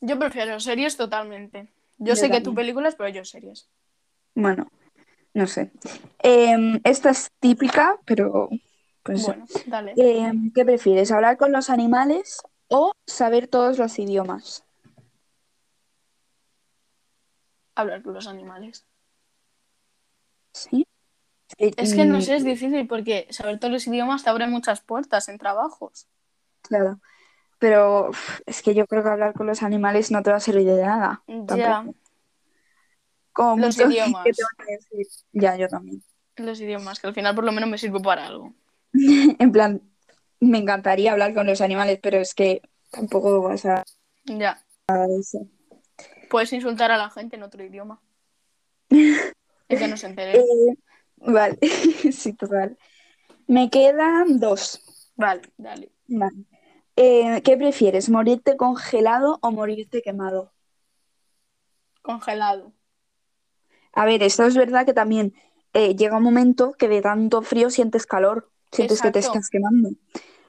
[0.00, 1.72] yo prefiero series totalmente.
[1.98, 3.68] Yo, Yo sé que tú películas, pero yo series.
[4.36, 4.70] Bueno,
[5.34, 5.70] no sé.
[6.18, 8.48] Em, esta es típica, pero
[9.02, 9.94] pues Bueno, dale.
[9.96, 11.10] Em, ¿qué prefieres?
[11.12, 14.64] ¿Hablar con los animales o saber todos los idiomas?
[17.74, 18.84] Hablar con los animales.
[20.52, 20.86] ¿Sí?
[21.58, 25.28] Es que no sé, es difícil porque saber todos los idiomas te abre muchas puertas
[25.28, 26.06] en trabajos.
[26.62, 27.00] Claro.
[27.58, 28.10] Pero
[28.46, 30.82] es que yo creo que hablar con los animales no te va a servir de
[30.82, 31.22] nada.
[31.26, 31.98] Ya, tampoco.
[33.32, 34.24] Como Los mucho idiomas.
[34.24, 35.06] que te van a decir.
[35.32, 36.02] Ya, yo también.
[36.36, 38.52] los idiomas, que al final por lo menos me sirve para algo.
[39.38, 39.80] En plan,
[40.40, 43.84] me encantaría hablar con los animales, pero es que tampoco vas a
[44.24, 44.62] Ya.
[45.18, 45.46] eso.
[46.28, 48.00] Puedes insultar a la gente en otro idioma.
[49.68, 50.36] Y que no se entere.
[50.40, 50.76] Eh,
[51.18, 51.56] vale,
[52.12, 52.76] sí, total.
[53.46, 54.80] Me quedan dos.
[55.14, 55.92] Vale, dale.
[56.08, 56.44] Vale.
[56.96, 58.08] Eh, ¿qué prefieres?
[58.10, 60.52] ¿Morirte congelado o morirte quemado?
[62.02, 62.72] Congelado.
[63.92, 65.34] A ver, esto es verdad que también
[65.72, 69.90] eh, llega un momento que de tanto frío sientes calor, sientes que te estás quemando.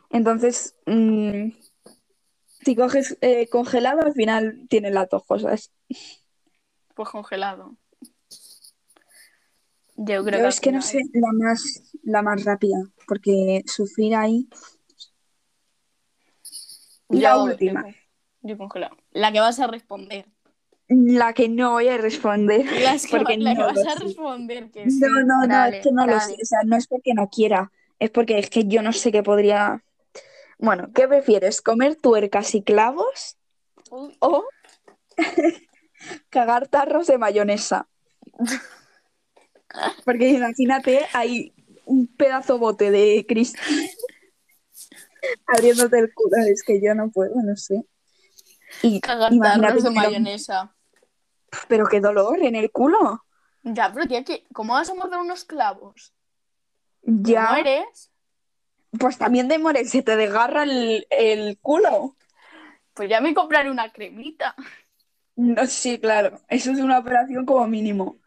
[0.09, 1.49] Entonces, mm,
[2.63, 5.71] si coges eh, congelado, al final tienes las dos cosas.
[6.95, 7.77] Pues congelado.
[9.95, 12.77] Yo creo Yo que es que no sé la más, la más rápida,
[13.07, 14.49] porque sufrir ahí.
[17.09, 18.95] La última, Yo, yo congelado.
[19.11, 20.25] La que vas a responder.
[20.91, 23.95] La que no voy a responder, La que, porque la que no vas lo a
[23.95, 24.71] responder.
[24.71, 24.99] Que sí.
[24.99, 26.33] No, no, no, Dale, es que no lo sé.
[26.33, 29.23] O sea, no es porque no quiera, es porque es que yo no sé qué
[29.23, 29.83] podría.
[30.59, 31.61] Bueno, ¿qué prefieres?
[31.61, 33.37] ¿Comer tuercas y clavos
[33.89, 34.43] Uy, o
[36.29, 37.87] cagar tarros de mayonesa?
[40.03, 41.53] Porque imagínate, hay
[41.85, 43.65] un pedazo bote de cristal
[45.47, 46.37] abriéndote el culo.
[46.45, 47.85] Es que yo no puedo, no sé.
[48.83, 50.75] Y Cagar tarros de que mayonesa.
[51.67, 53.25] Pero qué dolor en el culo.
[53.63, 56.13] Ya, pero tía, que ¿cómo vas a morder unos clavos?
[57.03, 57.51] Ya.
[57.51, 58.11] ¿Mueres?
[58.99, 62.15] Pues también de morir, se te desgarra el, el culo.
[62.93, 64.55] Pues ya me compraré una cremita.
[65.35, 66.39] No, sí, claro.
[66.49, 68.17] Eso es una operación como mínimo.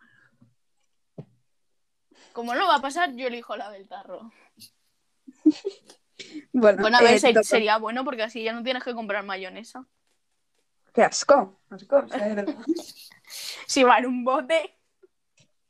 [2.33, 4.33] Como no va a pasar, yo elijo la del tarro.
[6.53, 9.85] Bueno, Bueno, a ver, eh, sería bueno porque así ya no tienes que comprar mayonesa.
[10.95, 11.61] Qué asco.
[11.71, 12.05] asco,
[13.81, 14.75] en un bote.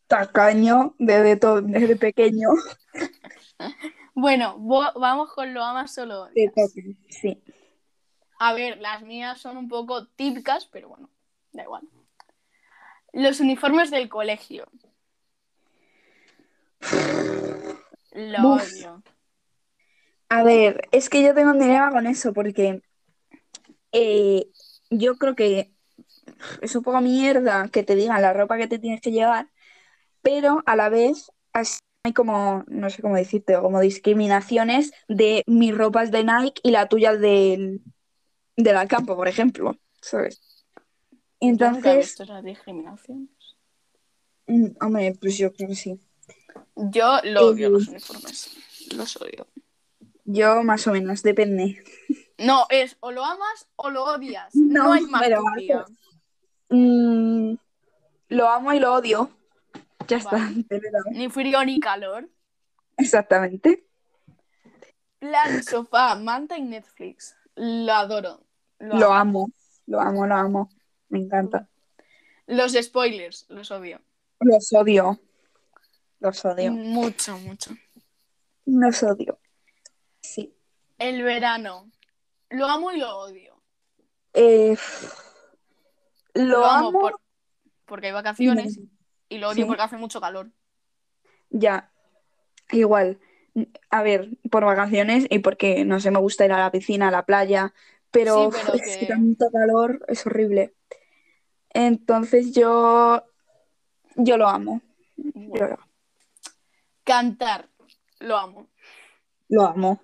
[0.06, 2.48] Tacaño desde, to- desde pequeño.
[4.14, 6.28] Bueno, vamos con lo amas solo.
[7.08, 7.42] Sí.
[8.38, 11.10] A ver, las mías son un poco típicas, pero bueno,
[11.52, 11.88] da igual.
[13.12, 14.66] Los uniformes del colegio.
[18.12, 18.62] Lo Uf.
[18.62, 19.02] odio.
[20.28, 22.82] A ver, es que yo tengo un dilema con eso porque
[23.92, 24.46] eh,
[24.90, 25.73] yo creo que
[26.62, 29.48] es un poco mierda que te digan la ropa que te tienes que llevar,
[30.22, 35.72] pero a la vez así hay como, no sé cómo decirte, como discriminaciones de mi
[35.72, 37.80] ropa es de Nike y la tuya del,
[38.56, 40.40] del Alcampo, por ejemplo, ¿sabes?
[41.40, 43.28] Entonces, esas discriminaciones.
[44.46, 46.00] mm, hombre, pues yo creo que sí.
[46.76, 48.56] Yo lo odio Eh, los uniformes.
[48.94, 49.46] Los odio.
[50.24, 51.82] Yo más o menos, depende.
[52.38, 54.54] No, es o lo amas o lo odias.
[54.54, 55.42] No, No, hay más pero.
[56.74, 57.54] Mm,
[58.30, 59.30] lo amo y lo odio.
[60.08, 60.66] Ya está, Vale.
[60.92, 61.04] dado.
[61.12, 62.28] Ni frío ni calor.
[62.96, 63.86] Exactamente.
[65.20, 67.36] Plan, sofá, manta y Netflix.
[67.54, 68.40] Lo adoro.
[68.80, 69.44] Lo, Lo amo.
[69.44, 69.50] amo,
[69.86, 70.70] lo amo, lo amo.
[71.08, 71.68] Me encanta.
[72.46, 74.00] Los spoilers, los odio.
[74.40, 75.20] Los odio.
[76.18, 76.72] Los odio.
[76.72, 77.70] Mucho, mucho.
[78.66, 79.38] Los odio.
[80.20, 80.54] Sí.
[80.98, 81.90] El verano.
[82.50, 83.62] Lo amo y lo odio.
[84.32, 84.76] Eh,
[86.34, 87.00] lo, amo, amo.
[87.00, 87.20] por-
[87.86, 88.80] porque hay vacaciones
[89.28, 89.68] y lo odio Sí.
[89.68, 90.50] porque hace mucho calor.
[91.50, 91.90] Ya.
[92.72, 93.18] Igual.
[93.90, 97.12] A ver, por vacaciones y porque, no sé, me gusta ir a la piscina, a
[97.12, 97.72] la playa,
[98.10, 100.74] pero, Sí, pero es que- que tanto calor es horrible.
[101.70, 103.24] Entonces yo,
[104.16, 104.80] yo lo amo.
[105.16, 105.78] Yo lo,
[107.04, 107.68] Cantar.
[108.20, 108.68] Lo amo.
[109.48, 110.00] lo amo.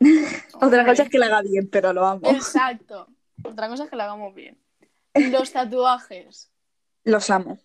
[0.60, 2.28] Otra cosa es que lo haga bien, pero lo amo.
[2.28, 3.08] Exacto.
[3.42, 4.58] Otra cosa es que lo hagamos bien.
[5.14, 6.50] Los tatuajes.
[7.04, 7.58] Los amo.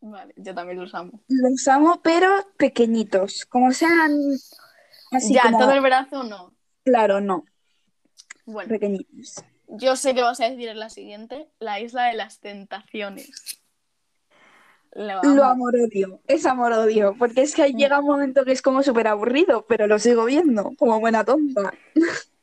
[0.00, 1.20] Vale, yo también los amo.
[1.28, 3.46] Los amo, pero pequeñitos.
[3.46, 4.12] Como sean
[5.12, 5.58] así ya, como...
[5.58, 6.54] todo el brazo no.
[6.84, 7.44] Claro, no.
[8.44, 9.42] Bueno, Pequeñitos.
[9.68, 13.62] yo sé que vas a decir en la siguiente, la isla de las tentaciones.
[14.92, 15.34] Lo amo.
[15.34, 16.20] Lo amor-odio.
[16.28, 17.16] Es amor-odio.
[17.18, 20.26] Porque es que ahí llega un momento que es como súper aburrido, pero lo sigo
[20.26, 20.72] viendo.
[20.78, 21.72] Como buena tonta.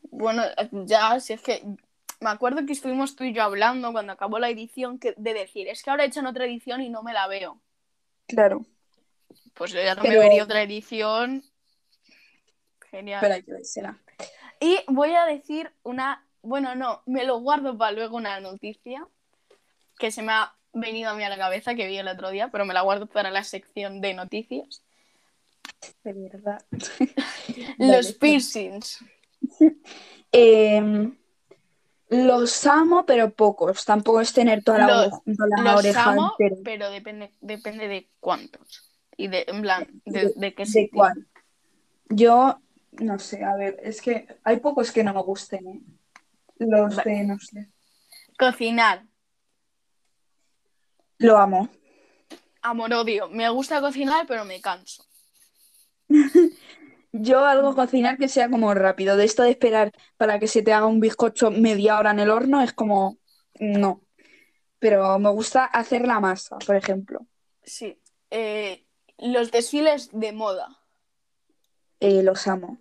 [0.09, 0.43] Bueno,
[0.85, 1.63] ya, si es que
[2.21, 5.67] me acuerdo que estuvimos tú y yo hablando cuando acabó la edición que, de decir,
[5.67, 7.60] es que ahora echan otra edición y no me la veo.
[8.27, 8.65] Claro.
[9.55, 11.43] Pues yo ya no Pero- me vería otra edición.
[12.91, 13.19] Genial.
[13.21, 13.97] Pero hay que vérsela.
[14.60, 19.07] Y voy a decir una, bueno, no, me lo guardo para luego una noticia
[19.97, 22.49] que se me ha venido a mí a la cabeza que vi el otro día,
[22.51, 24.84] pero me la guardo para la sección de noticias.
[26.03, 26.63] De verdad.
[27.79, 29.03] Los piercings.
[30.34, 31.12] Eh,
[32.12, 33.84] los amo, pero pocos.
[33.86, 36.62] Tampoco es tener toda la, Los- toda la Los oreja amo, entera.
[36.63, 38.88] pero depende, depende de cuántos.
[39.17, 40.89] Y de, en plan, de, De- de qué ¿De sitio.
[40.93, 41.28] cuál?
[42.10, 42.60] Yo,
[42.91, 45.82] no sé, a ver, es que hay pocos que no me gusten, ¿eh?
[46.60, 47.12] Los Vale.
[47.12, 47.69] de, no sé.
[48.38, 49.06] Cocinar.
[51.17, 51.69] Lo amo.
[52.62, 53.30] Amor odio.
[53.30, 55.06] Me gusta cocinar, pero me canso.
[57.13, 59.17] Yo algo cocinar que sea como rápido.
[59.17, 62.30] De esto de esperar para que se te haga un bizcocho media hora en el
[62.30, 63.17] horno es como,
[63.60, 64.02] no.
[64.80, 67.28] Pero me gusta hacer la masa, por ejemplo.
[67.63, 68.02] Sí.
[68.30, 68.86] Eh,
[69.17, 70.80] los desfiles de moda.
[72.00, 72.80] Eh, los amo.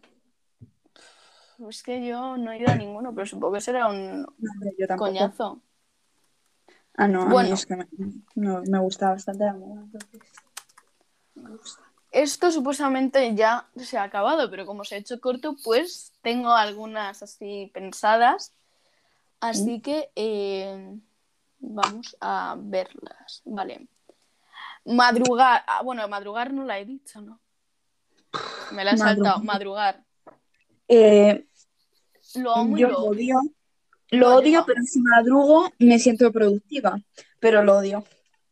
[1.68, 5.60] Es que yo no he ido a ninguno, pero supongo que será un No, coñazo.
[6.94, 7.86] Ah, no, a mí es que me,
[8.34, 10.20] no, me gusta bastante la moda, entonces,
[11.34, 11.89] me gusta.
[12.10, 17.22] Esto supuestamente ya se ha acabado, pero como se ha hecho corto, pues tengo algunas
[17.22, 18.52] así pensadas.
[19.38, 20.98] Así que eh,
[21.60, 23.42] vamos a verlas.
[23.44, 23.86] Vale.
[24.84, 25.62] Madrugar.
[25.66, 27.40] Ah, bueno, madrugar no la he dicho, ¿no?
[28.72, 29.40] Me la he saltado.
[29.40, 30.02] Madrugar.
[30.88, 31.46] Eh,
[32.34, 33.36] Lo amo y yo lo lo odio.
[34.10, 36.98] Lo No, odio, pero si madrugo me siento productiva.
[37.38, 38.04] Pero lo odio.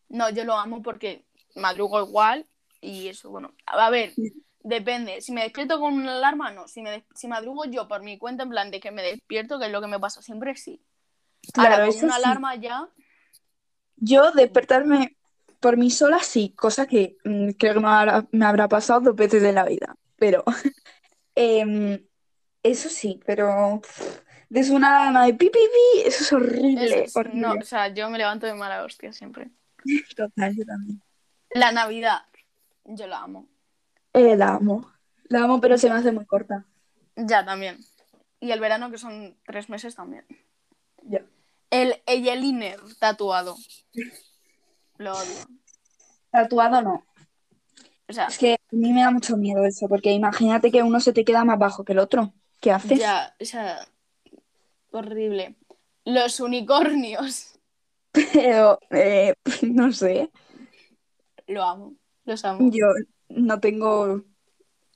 [0.09, 1.25] No, yo lo amo porque
[1.57, 2.47] madrugo igual
[2.81, 3.55] y eso, bueno.
[3.67, 4.12] A ver,
[4.61, 5.21] Depende.
[5.23, 6.67] Si me despierto con una alarma, no.
[6.69, 9.67] Si me, si madrugo yo por mi cuenta, en plan de que me despierto, que
[9.67, 10.83] es lo que me pasa siempre, sí.
[11.55, 12.17] Claro, Ahora, con una sí.
[12.17, 12.88] alarma ya.
[13.97, 15.17] Yo despertarme
[15.61, 19.17] por mí sola sí, cosa que mm, creo que me habrá, me habrá pasado dos
[19.17, 19.97] veces en la vida.
[20.17, 20.45] Pero
[21.35, 22.05] em,
[22.62, 23.81] eso sí, pero
[24.49, 27.41] desde una alarma de pi, pi, pi, eso es horrible, es- horrible.
[27.41, 29.51] no, o sea, yo me levanto de mala hostia siempre.
[30.17, 31.03] Total, yo también.
[31.51, 32.23] La Navidad,
[32.88, 33.48] yo la amo.
[34.12, 34.90] Eh, la amo.
[35.24, 36.64] La amo, pero se me hace muy corta.
[37.16, 37.79] Ya también.
[38.40, 40.24] Y el verano, que son tres meses también.
[41.03, 41.24] Ya.
[41.70, 43.57] El Eyeliner tatuado.
[44.96, 45.46] Lo odio.
[46.31, 47.05] Tatuado no.
[48.09, 50.98] O sea, Es que a mí me da mucho miedo eso, porque imagínate que uno
[50.98, 52.33] se te queda más bajo que el otro.
[52.61, 52.98] ¿Qué haces?
[52.98, 53.87] ya, o sea,
[54.90, 55.57] horrible.
[56.05, 57.59] Los unicornios.
[58.33, 60.31] Pero, eh, no sé.
[61.46, 61.94] Lo amo.
[62.29, 62.71] Los amo.
[62.71, 62.87] Yo
[63.31, 64.23] no tengo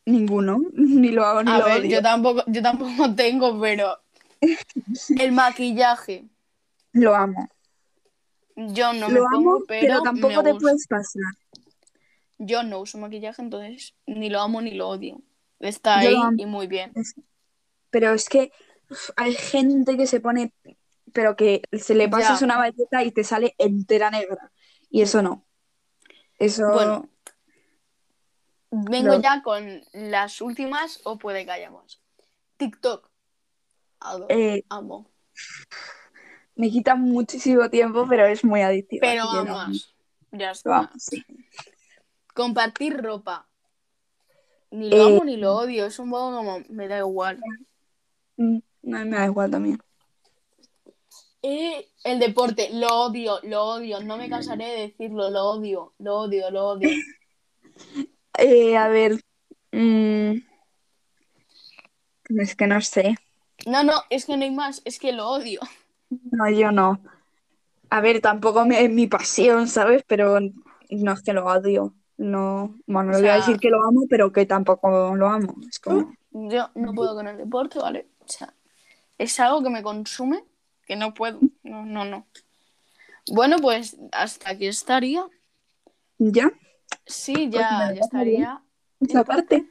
[0.07, 1.91] ninguno, ni lo hago ni A lo ver, odio.
[1.91, 3.99] yo tampoco, yo tampoco tengo, pero
[5.19, 6.25] el maquillaje.
[6.93, 7.49] Lo amo.
[8.57, 10.65] Yo no me lo pongo, amo, pero, pero tampoco me te gusta.
[10.67, 11.23] puedes pasar.
[12.39, 15.23] Yo no uso maquillaje, entonces ni lo amo ni lo odio.
[15.61, 16.93] Está Yo ahí y muy bien.
[17.91, 18.53] Pero es que
[18.91, 20.53] uf, hay gente que se pone,
[21.13, 22.45] pero que se le pasas Ya.
[22.47, 24.51] una bayeta y te sale entera negra.
[24.91, 25.47] Y eso no.
[26.39, 27.09] Eso, Bueno.
[28.75, 32.01] Vengo ya con las últimas o puede que haya más.
[32.57, 33.07] TikTok.
[34.01, 35.11] Adoro, eh, amo.
[36.57, 39.03] me quita muchísimo tiempo, pero es muy adictivo.
[39.03, 39.95] Pero amas.
[40.31, 40.79] Ya está.
[40.79, 41.23] amo, sí.
[42.35, 43.47] Compartir ropa.
[44.71, 45.85] Ni lo Eh, amo ni lo odio.
[45.85, 47.41] Es un poco como me da igual.
[48.39, 49.79] Mm, me da igual también.
[51.43, 54.01] Eh, el deporte, lo odio, lo odio.
[54.01, 56.89] No me cansaré de decirlo, lo odio, lo odio, lo odio.
[58.39, 59.21] Eh, a ver.
[59.73, 60.35] mm,
[62.41, 63.15] es que no sé.
[63.67, 65.61] No, no, es que no hay más, es que lo odio.
[66.31, 67.01] No, yo no.
[67.91, 70.03] A ver, tampoco me- es mi pasión, ¿sabes?
[70.07, 70.39] Pero
[70.91, 71.95] no es que lo odio.
[72.17, 75.55] No, bueno, O no voy a decir que lo amo, pero que tampoco lo amo.
[75.69, 78.07] Es como, Yo no puedo con el deporte, ¿vale?
[78.21, 78.53] O sea,
[79.19, 80.45] es algo que me consume
[80.87, 81.41] que no puedo.
[81.63, 82.27] No, no, no.
[83.29, 85.25] Bueno, pues hasta aquí estaría.
[86.19, 86.51] ¿ya?
[87.07, 88.63] Sí, ya, ya estaría.
[89.01, 89.71] Esa parte.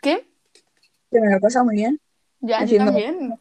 [0.00, 0.28] ¿Qué?
[1.10, 2.00] Que me lo he pasado muy bien.
[2.40, 3.40] Ya, yo Haciendo- también.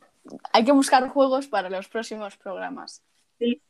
[0.54, 3.04] Hay que buscar juegos para los próximos programas.
[3.38, 3.62] Sí.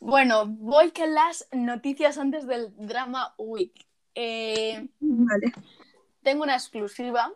[0.00, 3.86] Bueno, voy con las noticias antes del Drama Week.
[4.14, 5.52] Eh, Vale.
[6.22, 7.32] tengo una exclusiva,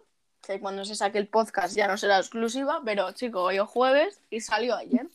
[0.46, 4.22] que cuando se saque el podcast ya no será exclusiva, pero chico, hoy es jueves
[4.30, 5.08] y salió ayer.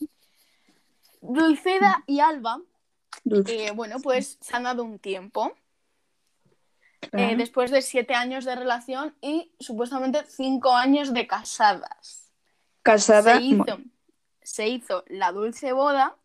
[1.20, 2.60] Dulceda y Alba.
[3.24, 5.52] Eh, bueno, pues se han dado un tiempo,
[7.12, 12.32] eh, después de siete años de relación y supuestamente cinco años de casadas.
[12.82, 13.36] Casada.
[13.36, 13.78] Se hizo,
[14.42, 16.16] se hizo la dulce boda,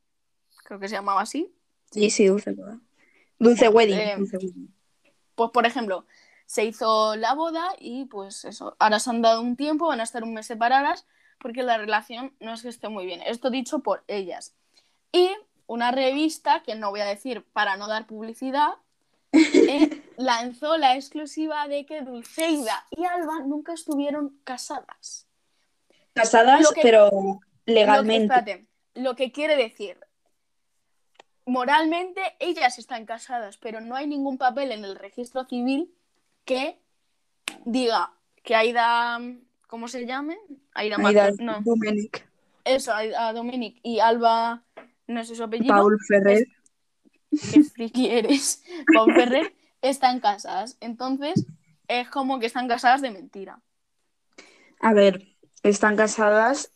[0.64, 1.54] creo que se llamaba así.
[1.92, 2.80] sí, sí, dulce boda.
[3.38, 3.98] Dulce wedding.
[3.98, 4.74] Eh, dulce wedding.
[5.36, 6.06] Pues, por ejemplo,
[6.46, 10.04] se hizo la boda y pues eso, ahora se han dado un tiempo, van a
[10.04, 11.06] estar un mes separadas
[11.40, 13.22] porque la relación no es que esté muy bien.
[13.22, 14.54] Esto dicho por ellas.
[15.12, 15.30] Y
[15.70, 18.70] una revista, que no voy a decir para no dar publicidad,
[19.34, 25.28] eh, lanzó la exclusiva de que Dulceida y Alba nunca estuvieron casadas.
[26.14, 28.24] Casadas, que- pero Lo que, legalmente.
[28.34, 30.00] espérate, lo que quiere decir,
[31.46, 35.94] moralmente ellas están casadas, pero no hay ningún papel en el registro civil
[36.46, 36.80] que
[37.66, 39.20] diga que Aida,
[39.68, 40.40] ¿cómo se llame?
[40.74, 42.28] Aida, Aida Martín, no, Dominic,
[42.64, 44.64] eso, Aida Dominic y Alba,
[45.10, 46.48] no sé su apellido, Paul Ferrer.
[47.52, 50.78] qué friki eres, Paul Ferrer, están casadas.
[50.80, 51.46] Entonces,
[51.88, 53.62] es como que están casadas de mentira,
[54.82, 55.28] A ver,
[55.64, 56.72] están casadas.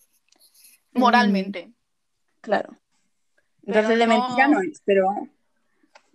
[0.94, 1.72] mm, moralmente.
[2.42, 2.78] Claro.
[3.66, 5.08] Pero Entonces de no- mentira no es, pero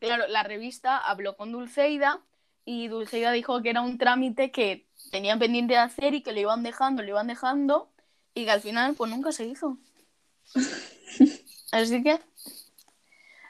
[0.00, 2.20] Claro, la revista habló con Dulceida
[2.64, 6.38] y Dulceida dijo que era un trámite que tenían pendiente de hacer y que lo
[6.40, 7.90] iban dejando, lo iban dejando
[8.34, 9.78] y que al final pues nunca se hizo.
[11.72, 12.18] Así que, a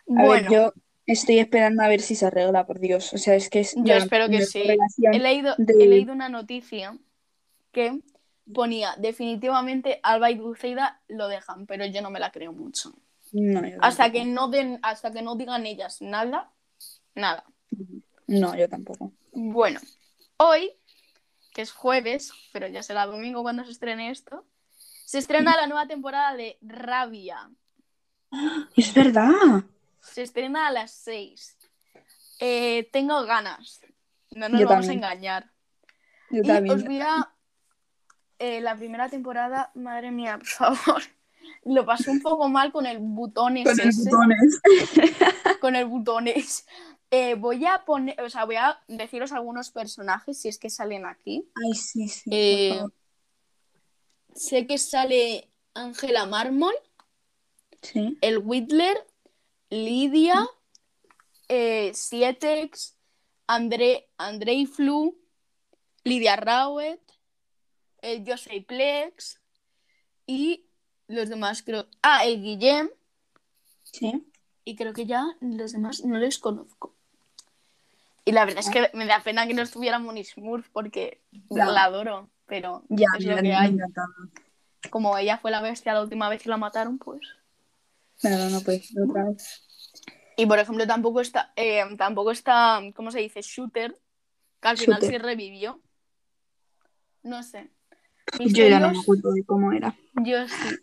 [0.06, 0.72] bueno, ver, yo
[1.06, 3.12] estoy esperando a ver si se arregla, por Dios.
[3.12, 4.64] O sea, es que es yo espero que sí.
[5.10, 6.98] He leído, de- he leído una noticia
[7.72, 8.00] que
[8.52, 12.92] ponía definitivamente Alba y Dulceida lo dejan, pero yo no me la creo mucho.
[13.32, 16.50] No, Hasta que no den, hasta que no digan ellas nada,
[17.14, 17.44] nada.
[18.26, 19.12] No, yo tampoco.
[19.32, 19.80] Bueno,
[20.38, 20.72] hoy,
[21.54, 24.46] que es jueves, pero ya será domingo cuando se estrene esto,
[25.04, 27.50] se estrena la nueva temporada de Rabia.
[28.76, 29.64] Es verdad.
[30.00, 31.56] Se estrena a las 6.
[32.40, 33.80] Eh, tengo ganas.
[34.32, 35.04] No nos Yo vamos también.
[35.04, 35.50] a engañar.
[36.30, 36.76] Yo Y también.
[36.76, 37.32] os voy a...
[38.38, 41.02] eh, la primera temporada, madre mía, por favor.
[41.64, 44.60] Lo pasé un poco mal con el butones Con el ese, botones.
[45.60, 46.66] con el butones.
[47.10, 51.06] Eh, voy a poner, o sea, voy a deciros algunos personajes si es que salen
[51.06, 51.50] aquí.
[51.56, 52.30] Ay, sí, sí.
[52.30, 52.80] Eh,
[54.34, 56.74] sé que sale Ángela Mármol,
[57.82, 58.18] Sí.
[58.20, 59.06] el Whitler,
[59.70, 60.46] Lidia,
[61.48, 62.96] eh, Sietex,
[63.46, 65.16] André, Andrei Flu,
[66.04, 67.00] Lidia Rowett,
[68.02, 69.40] el Joseph Plex
[70.26, 70.66] y
[71.06, 71.86] los demás creo.
[72.02, 72.90] Ah, el Guillem
[73.84, 74.24] Sí.
[74.64, 76.94] y creo que ya los demás no les conozco.
[78.24, 81.64] Y la verdad es que me da pena que no estuviera Moni Smurf porque Ya.
[81.66, 83.68] la adoro, pero Ya, es me lo que me hay.
[83.70, 84.08] encantaba.
[84.90, 87.20] Como ella fue la bestia la última vez que la mataron, pues.
[88.20, 89.64] Claro, no puede ser otra vez.
[90.36, 93.40] Y por ejemplo, tampoco está, eh, tampoco está, ¿cómo se dice?
[93.42, 93.98] Shooter,
[94.60, 95.80] que al final sí revivió.
[97.22, 97.70] No sé.
[98.38, 99.96] Yo ya no me acuerdo de cómo era.
[100.14, 100.76] yo sí.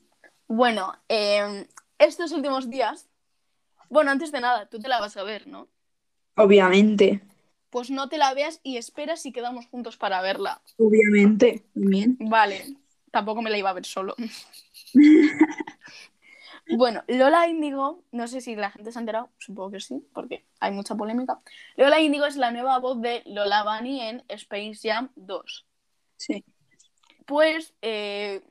[0.47, 1.67] Bueno, eh,
[1.97, 3.07] estos últimos días.
[3.89, 5.69] Bueno, antes de nada, tú te la vas a ver, ¿no?
[6.35, 7.21] Obviamente.
[7.69, 10.61] Pues no te la veas y esperas y quedamos juntos para verla.
[10.77, 11.65] Obviamente.
[11.73, 12.17] Bien.
[12.19, 12.75] Vale,
[13.11, 14.15] tampoco me la iba a ver solo.
[16.69, 20.45] bueno, Lola Índigo, no sé si la gente se ha enterado, supongo que sí, porque
[20.59, 21.39] hay mucha polémica.
[21.77, 25.65] Lola Índigo es la nueva voz de Lola Bunny en Space Jam 2.
[26.17, 26.43] Sí.
[27.25, 28.41] Pues eh,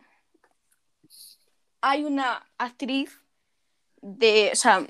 [1.80, 3.20] hay una actriz
[4.00, 4.86] de, o sea,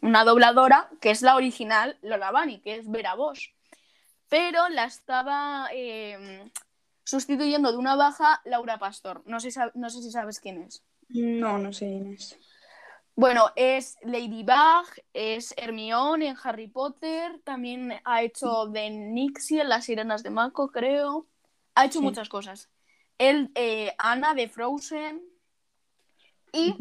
[0.00, 3.52] una dobladora que es la original Lola Bunny, que es Vera Bosch.
[4.28, 6.50] Pero la estaba eh,
[7.04, 9.22] sustituyendo de una baja Laura Pastor.
[9.26, 10.82] No sé, no sé si sabes quién es.
[11.08, 12.38] No, no sé quién es.
[13.16, 19.84] Bueno, es Ladybug, es Hermione en Harry Potter, también ha hecho de Nixie en Las
[19.84, 21.26] Sirenas de Mako, creo.
[21.76, 22.04] Ha hecho Sí.
[22.04, 22.70] muchas cosas.
[23.18, 25.22] Él, eh, Ana de Frozen.
[26.52, 26.76] Y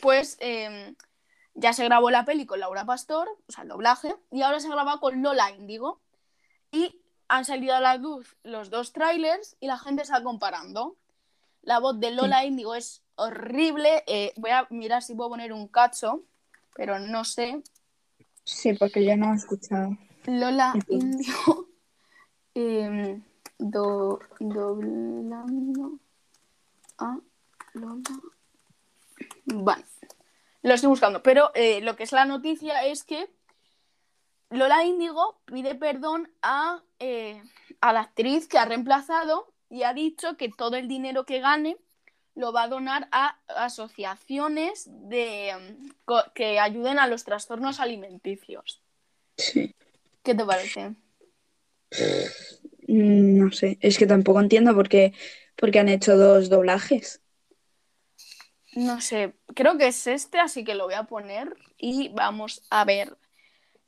[0.00, 0.94] pues eh,
[1.54, 4.68] ya se grabó la peli con Laura Pastor, o sea, el doblaje, y ahora se
[4.68, 6.00] graba con Lola Índigo.
[6.70, 10.96] Y han salido a la luz los dos trailers y la gente está comparando.
[11.62, 14.04] La voz de Lola Índigo es horrible.
[14.06, 16.22] eh, voy a mirar si puedo poner un cacho,
[16.74, 17.62] pero no sé.
[18.44, 19.96] Sí, porque yo no he escuchado.
[20.26, 20.74] Lola.
[20.88, 21.68] Índigo.
[22.54, 23.22] em,
[23.58, 25.98] do- doblando
[26.98, 27.18] a
[27.74, 28.02] Lola.
[29.46, 29.84] Vale.
[30.62, 31.22] Lo estoy buscando.
[31.22, 33.28] Pero eh, lo que es la noticia es que
[34.50, 37.42] Lola Índigo pide perdón a, eh,
[37.80, 41.76] a la actriz que ha reemplazado y ha dicho que todo el dinero que gane
[42.36, 45.52] lo va a donar a asociaciones de,
[46.04, 48.82] co- que ayuden a los trastornos alimenticios.
[49.36, 49.74] Sí.
[50.22, 50.90] ¿Qué te parece?
[52.88, 53.78] Mm, No sé.
[53.80, 55.12] Es que tampoco entiendo por qué,
[55.56, 57.20] por qué han hecho dos doblajes.
[58.74, 62.84] No sé, creo que es este, así que lo voy a poner y vamos a
[62.84, 63.16] ver.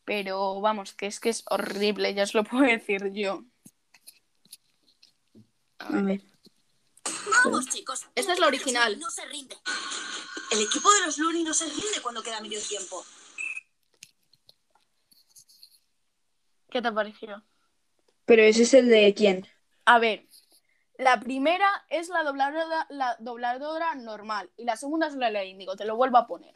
[0.06, 3.44] Pero vamos, que es que es horrible, ya os lo puedo decir yo.
[5.78, 6.22] A ver.
[7.44, 8.06] Vamos, chicos.
[8.14, 8.98] Esta es la original.
[8.98, 9.56] No se rinde.
[10.50, 13.04] El equipo de los Looney no se rinde cuando queda medio tiempo.
[16.70, 17.42] ¿Qué te ha parecido?
[18.24, 19.46] Pero ese es el de quién.
[19.84, 20.26] A ver,
[20.98, 25.76] la primera es la dobladora, la dobladora normal y la segunda es la de Índigo,
[25.76, 26.54] te lo vuelvo a poner.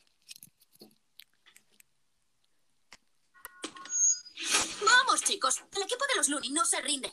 [4.85, 5.63] Vamos, chicos.
[5.77, 7.13] El equipo de los Looney no se rinde.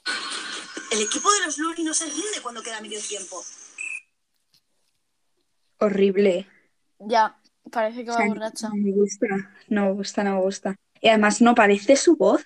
[0.91, 3.43] El equipo de los Looney no se rinde cuando queda medio tiempo.
[5.79, 6.47] Horrible.
[6.99, 7.39] Ya,
[7.71, 8.69] parece que O va sea, borracha.
[8.69, 9.27] no me gusta.
[9.67, 10.75] No me gusta, no me gusta.
[11.01, 12.45] Y además no parece su voz.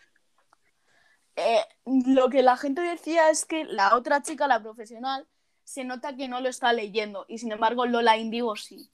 [1.36, 5.28] Eh, lo que la gente decía es que la otra chica, la profesional,
[5.64, 8.90] se nota que no lo está leyendo y sin embargo Lola Índigo sí.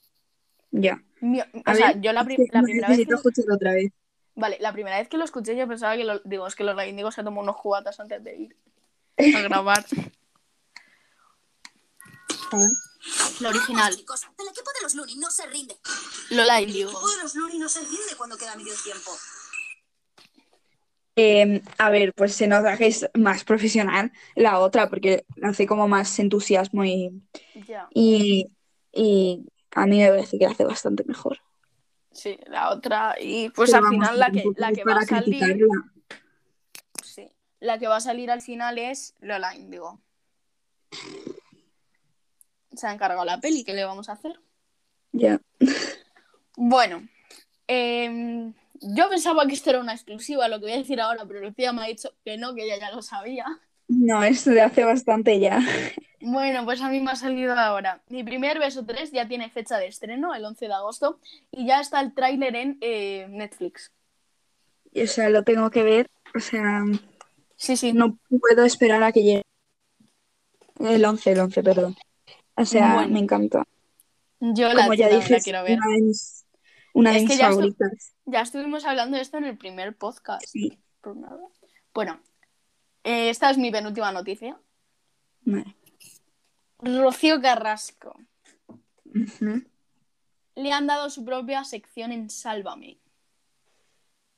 [0.71, 1.03] Ya.
[1.19, 3.91] Mi- o A sea, ver, yo la, pri- primera vez que, necesito escucharlo otra vez.
[4.39, 6.87] Vale, la primera vez que lo escuché yo pensaba que lo, digo, es que Lola
[6.87, 8.57] Índigo se tomó unos cubatas antes de ir
[9.35, 9.85] a grabar.
[13.39, 15.75] La original, Chicos, el equipo de los Looney no se rinde.
[16.31, 19.11] Lola El equipo de los Looney no se rinde cuando queda medio tiempo.
[21.15, 25.87] Eh, a ver, pues se nota que es más profesional la otra, porque hace como
[25.87, 27.21] más entusiasmo y,
[27.67, 28.47] Ya, y,
[28.93, 31.39] y a mí me parece que hace bastante mejor.
[32.19, 33.15] Sí, la otra.
[33.19, 35.39] Y pues Pero al final la que, la que va a salir.
[35.39, 35.91] criticarla.
[37.03, 39.99] Sí, la que va a salir al final es Lola Índigo.
[42.73, 44.39] Se ha encargado la peli, ¿qué le vamos a hacer?
[45.11, 45.39] Ya.
[46.55, 47.07] Bueno,
[47.67, 51.41] em, Yo pensaba que esto era una exclusiva, lo que voy a decir ahora, pero
[51.41, 53.45] Lucía me ha dicho que no, que ella ya lo sabía.
[53.89, 55.59] No, esto de hace bastante ya.
[56.21, 58.01] Bueno, pues a mí me ha salido ahora.
[58.09, 61.19] Mi primer beso 3 ya tiene fecha de estreno, el 11 de agosto,
[61.51, 63.91] y ya está el tráiler en eh, Netflix.
[64.95, 66.09] O sea, lo tengo que ver.
[66.35, 66.83] O sea,
[67.55, 67.93] Sí, sí.
[67.93, 69.41] no puedo esperar a que llegue.
[70.79, 71.95] El 11, el 11, perdón.
[72.55, 73.09] O sea, Bueno.
[73.13, 73.63] me encanta.
[74.39, 75.77] Yo la, Como ya dije, la es quiero ver.
[75.79, 76.45] una de mis,
[76.93, 78.13] una de Es que mis ya estu- favoritas.
[78.25, 80.45] Ya estuvimos hablando de esto en el primer podcast.
[80.47, 80.77] Sí.
[81.01, 81.39] por nada.
[81.93, 82.19] Bueno,
[83.03, 84.59] eh, esta es mi penúltima noticia.
[85.41, 85.75] Vale.
[86.79, 88.15] Rocío Carrasco.
[90.55, 92.99] Le han dado su propia sección en Sálvame.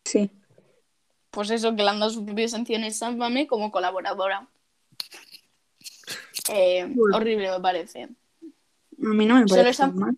[0.06, 0.32] Sí.
[1.30, 4.48] Pues eso, que le han dado su propia sección en Sálvame como colaboradora.
[6.50, 7.18] Eh, Bueno.
[7.18, 8.04] Horrible me parece.
[8.04, 8.10] A
[8.98, 10.18] mí no me Solo parece mal.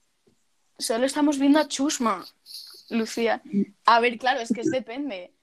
[0.78, 2.26] Solo estamos viendo a Chusma,
[2.90, 3.42] Lucía.
[3.86, 5.34] A ver, claro, es que es depende.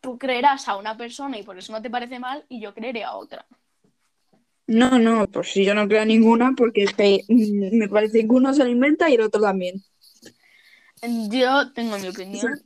[0.00, 3.04] Tú creerás a una persona y por eso no te parece mal y yo creeré
[3.04, 3.46] a otra.
[4.66, 8.26] No, no, pues si yo no creo a ninguna, porque es que me parece que
[8.28, 9.82] uno se lo inventa y el otro también.
[11.28, 12.62] Yo tengo mi opinión.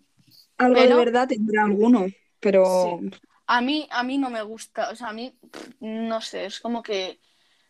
[0.59, 2.07] Algo Pero- de verdad tendrá alguno,
[2.41, 3.01] pero
[3.47, 5.35] A mí, a mí no me gusta, o sea, a mí,
[5.80, 7.20] no sé, es como que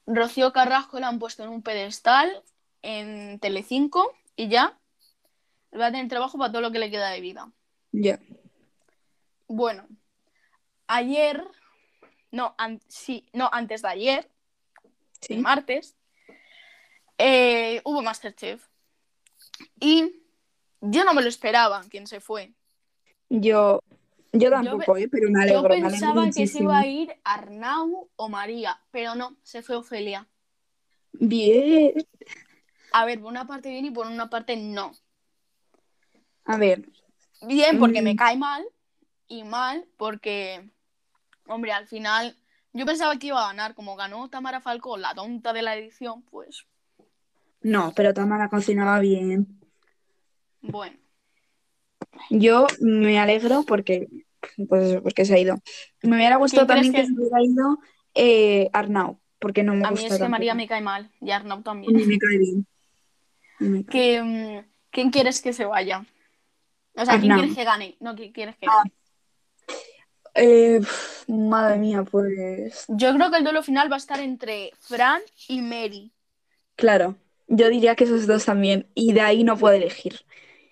[0.06, 2.30] Rocío Carrasco la han puesto en un pedestal
[2.82, 4.78] en Telecinco y ya
[5.78, 7.50] va a tener trabajo para todo lo que le queda de vida.
[7.92, 8.18] ya.
[9.48, 9.86] Bueno,
[10.86, 11.44] ayer,
[12.30, 14.30] no, an- sí, no, antes de ayer,
[15.20, 15.34] Sí.
[15.34, 15.96] el martes,
[17.18, 18.66] eh, hubo Masterchef.
[19.80, 20.22] Y
[20.80, 22.52] yo no me lo esperaba, quién se fue.
[23.30, 23.80] Yo,
[24.32, 25.08] yo tampoco, ¿eh?
[25.08, 25.62] pero me alegro.
[25.62, 29.62] Yo me alegro pensaba que se iba a ir Arnau o María, pero no, se
[29.62, 30.26] fue Ofelia.
[31.12, 31.94] Bien.
[32.92, 34.92] A ver, por una parte bien y por una parte no.
[36.44, 36.88] A ver,
[37.42, 38.04] Bien porque Mm.
[38.04, 38.64] me cae mal
[39.38, 40.68] y mal porque,
[41.46, 42.36] hombre, al final
[42.72, 46.22] yo pensaba que iba a ganar como ganó Tamara Falcó, la tonta de la edición,
[46.22, 46.66] pues
[47.62, 49.46] no, pero Tamara cocinaba bien.
[50.60, 50.96] bueno.
[52.30, 54.08] Yo me alegro porque,
[54.68, 55.56] pues porque se ha ido.
[56.02, 57.78] Me hubiera gustado ¿Quién crees también que, que- se hubiera ido
[58.14, 61.30] eh, Arnau, porque no me A mí gusta es que María me cae mal y
[61.30, 61.94] Arnau también.
[61.94, 62.66] mí me cae bien.
[63.58, 64.22] Me cae.
[64.22, 66.04] Mm, ¿Quién quieres que se vaya?
[66.96, 67.38] O sea, ¿quién Arnau.
[67.40, 67.96] quieres que gane?
[68.00, 68.84] No, ¿quién quieres que Ah.
[70.34, 70.80] Eh,
[71.28, 75.60] madre mía, pues Yo creo que el duelo final va a estar entre Fran y
[75.62, 76.12] Mary.
[76.76, 77.16] claro,
[77.48, 80.20] yo diría que esos dos también, y de ahí no puedo elegir.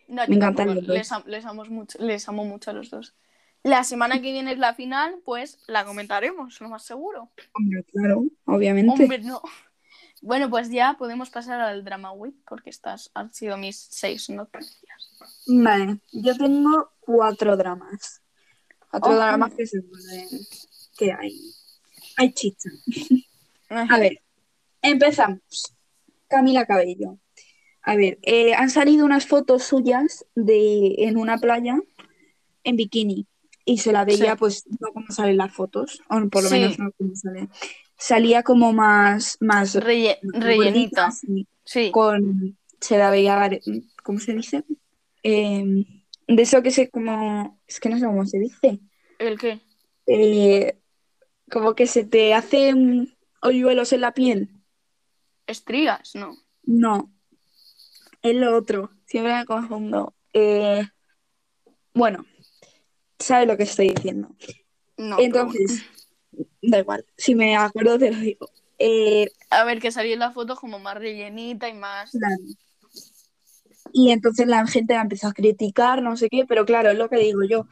[0.09, 0.97] No, Me encantan los dos.
[0.97, 3.15] Les, am- les amo mucho, les amo mucho a los dos.
[3.63, 7.31] La semana que viene es la final, pues la comentaremos, lo más seguro.
[7.55, 9.03] Hombre, claro, obviamente.
[9.03, 9.41] Hombre, no.
[10.23, 14.79] Bueno, pues ya podemos pasar al Drama Week, porque estas han sido mis seis noticias.
[15.47, 18.22] Vale, yo tengo cuatro dramas.
[18.93, 19.19] Cuatro Ojo.
[19.19, 20.29] dramas que se pueden...
[20.99, 21.41] que hay.
[22.19, 22.69] Hay chicha.
[23.71, 24.21] A ver,
[24.83, 25.41] empezamos.
[26.29, 27.19] Camila Cabello.
[27.83, 31.81] A ver, eh, han salido unas fotos suyas de en una playa
[32.65, 33.27] en bikini
[33.65, 34.39] y se la veía Sí.
[34.39, 36.55] pues no como salen las fotos, o por lo Sí.
[36.57, 37.49] menos no como sale.
[37.97, 41.11] Salía como más más Relle- rellenita.
[41.13, 41.91] sí, Sí.
[41.91, 43.49] con se la veía
[44.03, 44.65] ¿cómo se dice?
[45.23, 48.81] Eh, de eso que se como es que no sé cómo se dice.
[49.19, 49.61] ¿El qué?
[50.07, 50.79] Eh,
[51.51, 54.51] como que se te hacen hoyuelos en la piel.
[55.47, 56.15] ¿Estrías?
[56.15, 56.37] No.
[56.65, 57.13] No,
[58.23, 58.91] es lo otro.
[59.07, 60.15] Siempre me confundo.
[60.33, 60.83] Eh,
[61.93, 62.25] bueno,
[63.19, 64.29] ¿sabes lo que estoy diciendo?
[64.97, 65.17] No.
[65.17, 65.85] pero Entonces,
[66.63, 67.05] da igual.
[67.17, 68.49] Si me acuerdo te lo digo.
[68.79, 69.29] Eh.
[69.51, 72.13] A ver, que salió en la foto como más rellenita y más.
[72.13, 72.37] claro.
[73.93, 77.09] Y entonces la gente la empezó a criticar, no sé qué, pero claro, es lo
[77.09, 77.67] que digo yo.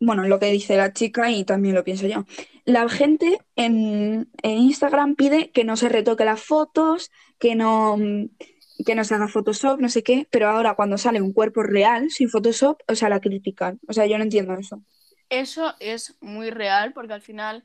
[0.00, 2.24] Bueno, lo que dice la chica y también lo pienso yo.
[2.64, 7.96] La gente en, en Instagram pide que no se retoque las fotos, que no,
[8.84, 12.10] que no se haga Photoshop, no sé qué, pero ahora cuando sale un cuerpo real
[12.10, 13.80] sin Photoshop, o sea, la critican.
[13.88, 14.82] O sea, yo no entiendo eso.
[15.30, 17.64] Eso es muy real porque al final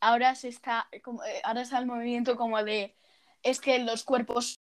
[0.00, 2.94] ahora se está como, eh, ahora está el movimiento como de
[3.42, 4.61] es que los cuerpos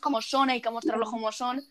[0.00, 1.62] como son hay que mostrarlos como son.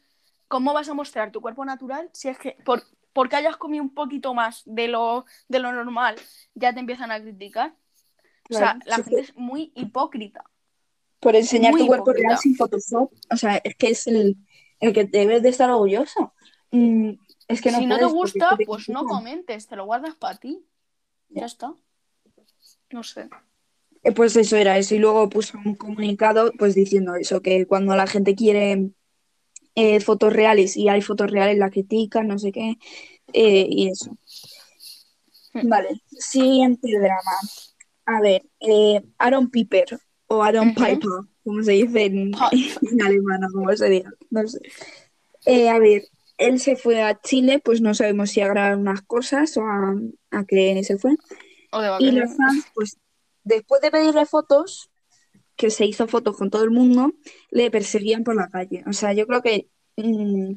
[0.47, 3.93] ¿Cómo vas a mostrar tu cuerpo natural si es que por porque hayas comido un
[3.93, 6.15] poquito más de lo de lo normal
[6.53, 7.75] ya te empiezan a criticar?
[8.49, 10.43] O sea, la sí, gente es muy hipócrita.
[11.19, 12.27] Por enseñar Muy tu cuerpo hipócrita.
[12.29, 14.37] real sin Photoshop, o sea, es que es el,
[14.79, 16.33] el que debes de estar orgulloso.
[16.71, 17.11] Mm,
[17.47, 20.37] es que no si no te gusta, te pues no comentes, te lo guardas para
[20.37, 20.65] ti.
[21.29, 21.73] Ya está.
[22.91, 23.29] No sé.
[24.07, 24.95] Eh, Pues eso era eso.
[24.95, 28.91] Y luego puso un comunicado pues diciendo eso, que cuando la gente quiere
[29.75, 32.75] eh, fotos reales y hay fotos reales, la critican, no sé qué,
[33.33, 34.11] eh, y eso.
[35.53, 35.67] Hmm.
[35.69, 37.37] Vale, siguiente drama.
[38.05, 40.73] A ver, eh, Aaron Piper o Aaron.
[40.73, 41.11] Piper,
[41.43, 42.31] como se dice en,
[43.01, 44.59] alemán o como se diga, no sé.
[45.69, 46.03] A ver,
[46.37, 49.95] él se fue a Chile, pues no sabemos si a grabar unas cosas o a,
[50.31, 51.15] a qué se fue.
[51.71, 52.97] O de Y los fans, pues
[53.47, 54.89] después de pedirle fotos,
[55.55, 57.13] que se hizo fotos con todo el mundo,
[57.49, 58.83] le perseguían por la calle.
[58.87, 60.51] O sea, yo creo que mm,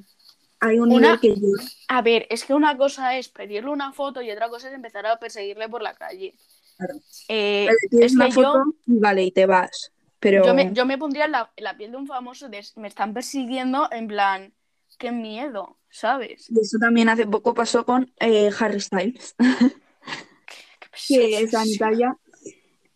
[0.60, 1.48] hay un Una- nivel que yo...
[1.88, 5.06] A ver, es que una cosa es pedirle una foto y otra cosa es empezar
[5.06, 6.34] a perseguirle por la calle.
[6.76, 6.94] Claro.
[7.28, 9.92] Eh, es una que yo, foto y vale, y te vas.
[10.18, 12.62] Pero yo, me, yo me pondría en la, en la piel de un famoso de
[12.76, 14.52] me están persiguiendo en plan,
[14.98, 16.50] qué miedo, ¿sabes?
[16.50, 19.34] eso también hace poco pasó con eh, Harry Styles,
[21.08, 21.78] que esa sí.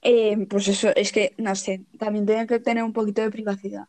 [0.04, 3.86] Eh, pues eso, es que, no sé, también tiene que tener un poquito de privacidad.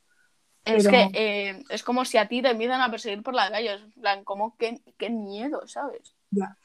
[0.64, 3.76] Es que eh, es como si a ti te empiezan a perseguir por la calle.
[3.76, 6.16] Es en plan, como qué, qué miedo, ¿sabes?
[6.32, 6.58] Ya.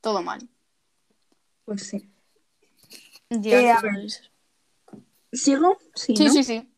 [0.00, 0.48] Todo mal.
[1.64, 2.10] Pues sí.
[3.30, 3.94] Ya, Eh, a ver.
[5.32, 5.76] ¿Sigo?
[5.94, 6.32] Sí, Sí, ¿no?
[6.32, 6.68] sí, sí.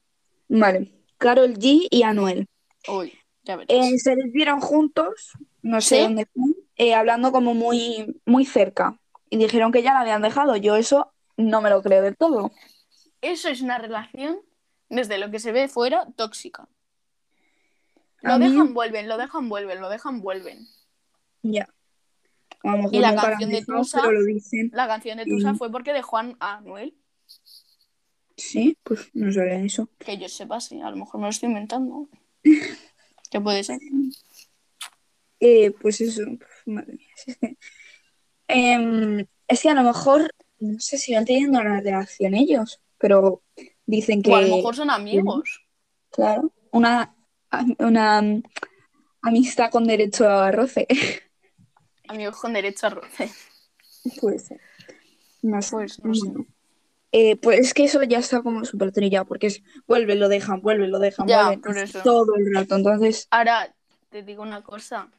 [0.49, 0.93] Vale.
[1.19, 2.47] Carol G y Anuel.
[2.89, 3.13] Uy,
[3.45, 3.77] ya verás.
[4.03, 6.03] Se les vieron juntos, no sé ¿Sí?
[6.03, 8.99] dónde fue, hablando como muy, muy cerca.
[9.31, 10.57] Y dijeron que ya la habían dejado.
[10.57, 12.53] Yo eso no me lo creo del todo.
[13.23, 14.39] Eso es una relación,
[14.91, 16.69] desde lo que se ve fuera, tóxica.
[18.21, 20.67] Lo A mí- dejan, vuelven, lo dejan, vuelven, lo dejan, vuelven.
[21.43, 21.67] Ya.
[22.65, 24.71] A lo mejor Y la canción de Tusa- pero lo dicen.
[24.75, 26.95] La canción de Tusa fue porque dejó a Anuel.
[28.37, 29.89] Sí, pues no sabía eso.
[29.99, 32.09] Que yo sepa, sí, a lo mejor me lo estoy inventando.
[33.31, 33.79] ¿Qué puede ser?
[35.41, 37.57] Eh, pues eso, pf, madre mía, es que,
[38.49, 43.43] Em, es que a lo mejor, no sé si van teniendo una relación ellos, pero
[43.87, 45.67] dicen que, O a lo mejor son amigos.
[46.11, 47.15] claro, una,
[47.79, 48.23] una
[49.23, 50.87] amistad con derecho a roce.
[52.09, 53.31] Amigos con derecho a roce.
[54.21, 54.61] Puede ser.
[55.43, 55.71] No sé.
[55.77, 56.33] Pues no sé.
[57.13, 60.61] Eh, pues es que eso ya está como súper trillado, porque es vuelve, lo dejan,
[60.61, 62.01] vuelve, lo dejan, Ya, vuelven, por eso.
[62.03, 62.77] todo el rato.
[62.77, 63.75] Entonces, Ahora,
[64.11, 65.11] te digo una cosa.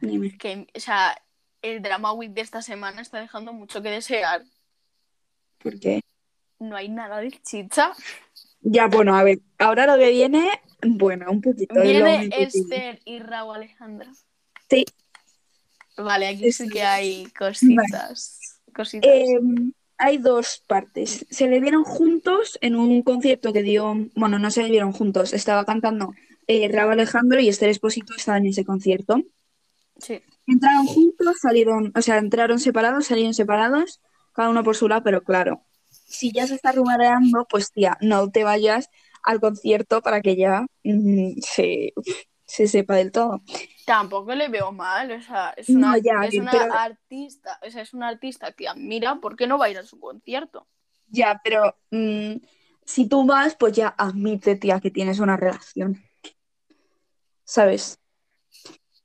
[0.00, 0.36] dime.
[0.38, 1.16] Que, o sea,
[1.62, 4.42] el drama week de esta semana está dejando mucho que desear.
[5.58, 6.02] ¿Por qué?
[6.58, 7.92] No hay nada de chicha.
[8.60, 10.50] Ya, bueno, a ver, ahora lo que viene,
[10.82, 11.80] bueno, un poquito.
[11.80, 12.30] Viene.
[12.36, 14.12] Esther y Raúl Alejandra.
[14.68, 14.84] Sí.
[15.96, 18.60] Vale, aquí sí que hay cositas.
[18.74, 19.10] Cositas.
[19.10, 19.40] Eh,
[19.98, 21.26] hay dos partes.
[21.30, 25.32] Se le vieron juntos en un concierto que dio, bueno, no se le vieron juntos,
[25.32, 26.14] estaba cantando
[26.46, 29.22] eh, Raúl Alejandro y Esther Esposito estaba en ese concierto.
[29.98, 30.22] sí.
[30.46, 34.00] Entraron juntos, salieron, o sea, entraron separados, salieron separados,
[34.32, 38.30] cada uno por su lado, pero claro, si ya se está rumoreando, pues tía, no
[38.30, 38.88] te vayas
[39.22, 41.92] al concierto para que ya mm, se,
[42.44, 43.42] se sepa del todo.
[43.86, 47.70] Tampoco le veo mal, o sea, es No, una, ya, es una pero- artista, o
[47.70, 50.66] sea, es una artista que admira, ¿por qué no va a ir a su concierto?
[51.08, 52.36] Ya, pero mm,
[52.84, 56.02] si tú vas, pues ya admite, tía, que tienes una relación.
[57.44, 57.98] ¿Sabes?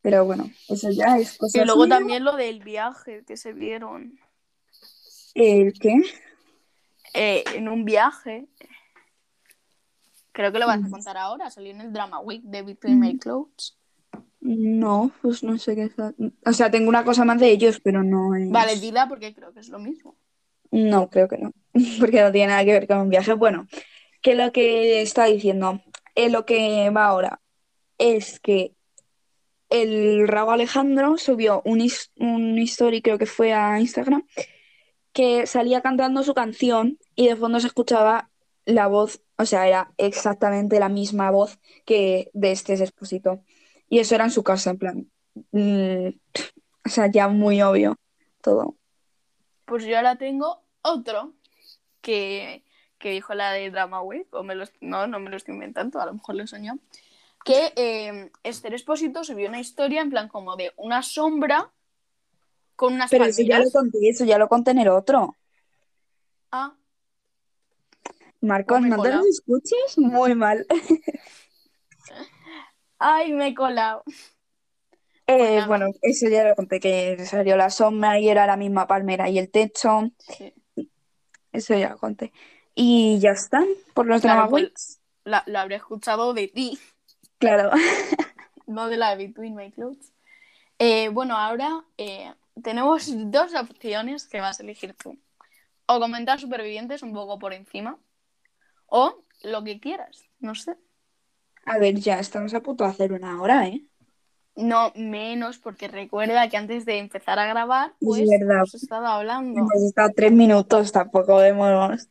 [0.07, 4.17] Pero bueno, eso ya es cosa Y luego también lo del viaje que se vieron
[5.33, 6.01] ¿El qué?
[7.13, 8.47] eh, en un viaje.
[10.31, 10.91] Creo que lo vas a Mm.
[10.91, 13.77] contar ahora, salió en el Drama Week de Between My Clothes.
[14.39, 15.91] No, pues no sé qué es.
[16.45, 18.49] O sea, tengo una cosa más de ellos, pero no es...
[18.49, 20.15] Vale, dila porque creo que es lo mismo.
[20.71, 21.51] No, creo que no,
[21.99, 23.33] porque no tiene nada que ver con un viaje.
[23.33, 23.67] Bueno,
[24.21, 25.81] que lo que está diciendo,
[26.15, 27.41] eh, lo que va ahora
[27.97, 28.76] es que
[29.69, 31.85] el Raúl Alejandro subió un,
[32.17, 34.25] un story, creo que fue a Instagram,
[35.13, 38.29] que salía cantando su canción y de fondo se escuchaba
[38.65, 43.41] la voz, o sea, era exactamente la misma voz que de este Expósito.
[43.89, 45.11] Y eso era en su casa, en plan.
[45.51, 46.07] mm,
[46.85, 47.97] o sea, ya muy obvio
[48.41, 48.75] todo.
[49.65, 51.33] Pues yo ahora tengo otro
[52.01, 52.63] que,
[52.99, 56.05] que dijo la de Drama Week, o me no, no me lo estoy inventando, a
[56.05, 56.79] lo mejor lo soñado,
[57.47, 61.71] que eh, Esther Espósito subió una historia en plan como de una sombra
[62.75, 65.35] con unas Pero eso ya lo conté, eso ya lo conté en el otro.
[66.51, 66.75] Ah,
[68.41, 69.97] Marcos, Pues he ¿no te los escuches?
[69.97, 70.65] Muy mal.
[72.99, 74.03] ay, me he colado.
[75.25, 75.67] Eh, nada.
[75.67, 79.39] bueno, eso ya lo conté, que salió la sombra y era la misma palmera y
[79.39, 80.11] el techo.
[80.19, 80.53] Sí.
[81.51, 82.31] Eso ya lo conté.
[82.75, 84.99] Y ya está, por los Claro, Drama pues- Weeks.
[85.23, 86.79] La, la habré escuchado de ti,
[87.39, 87.71] Claro.
[88.67, 90.11] no de la de Between My Clothes.
[90.79, 92.31] Eh, bueno, ahora eh,
[92.61, 95.17] tenemos dos opciones que vas a elegir tú.
[95.87, 97.97] O comentar supervivientes un poco por encima,
[98.87, 100.75] o lo que quieras, no sé.
[101.65, 103.83] A ver, ya estamos a punto de hacer una hora, ¿eh?
[104.55, 108.57] No menos, porque recuerda que antes de empezar a grabar, Es pues verdad.
[108.57, 109.59] hemos estado hablando.
[109.59, 112.09] Hemos estado tres minutos, tampoco hemos...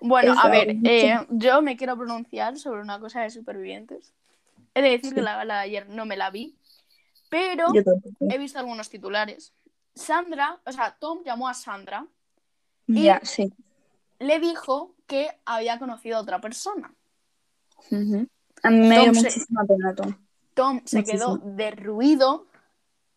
[0.00, 4.12] Bueno, a ver, eh, yo me quiero pronunciar sobre una cosa de supervivientes.
[4.74, 6.56] He de decir que la gala de ayer no me la vi,
[7.28, 7.66] pero
[8.20, 9.52] he visto algunos titulares.
[9.94, 12.06] Sandra, o sea, Tom llamó a Sandra,
[12.86, 13.52] y- Ya, sí.
[14.18, 16.94] le dijo que había conocido a otra persona.
[17.90, 18.26] Ujú.
[18.62, 20.14] A mí me dio muchísima pena, Tom.
[20.54, 21.38] Tom se Muchísimo.
[21.40, 22.46] quedó derruido,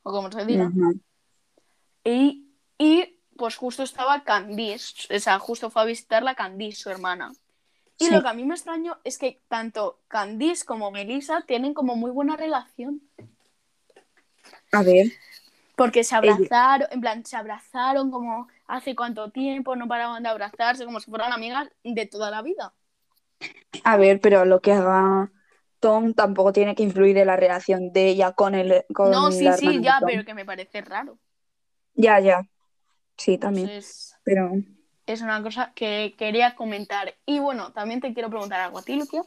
[0.03, 0.70] o como se diga,
[2.03, 7.32] y, y pues justo estaba Candice, o sea, justo fue a visitarla Candice, su hermana.
[7.98, 8.12] Y Sí.
[8.12, 12.12] lo que a mí me extrañó es que tanto Candice como Melissa tienen como muy
[12.12, 13.02] buena relación.
[14.72, 15.08] A ver,
[15.76, 20.86] Porque se abrazaron, en plan, se abrazaron como hace cuánto tiempo, no paraban de abrazarse,
[20.86, 22.74] como si fueran amigas de toda la vida.
[23.84, 25.32] a ver, pero lo que haga
[25.80, 29.48] Tom tampoco tiene que influir en la relación de ella con el con no, sí,
[29.58, 30.10] sí, ya, Tom.
[30.10, 31.18] pero que me parece raro.
[31.93, 32.48] Ya, ya.
[33.18, 33.68] Sí, también.
[33.68, 34.52] Entonces, Pero
[35.06, 37.16] es una cosa que quería comentar.
[37.26, 39.24] Y bueno, también te quiero preguntar algo a ti, Lucia.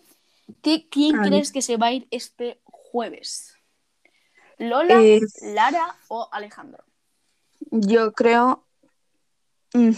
[0.62, 3.54] ¿Qué- ¿Quién crees que se va a ir este jueves?
[4.58, 6.84] ¿Lola, Eh, Lara o Alejandro?
[7.70, 8.64] yo creo.
[9.74, 9.90] mm,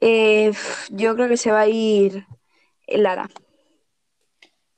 [0.00, 0.52] eh,
[0.90, 2.26] yo creo que se va a ir
[2.88, 3.28] Lara.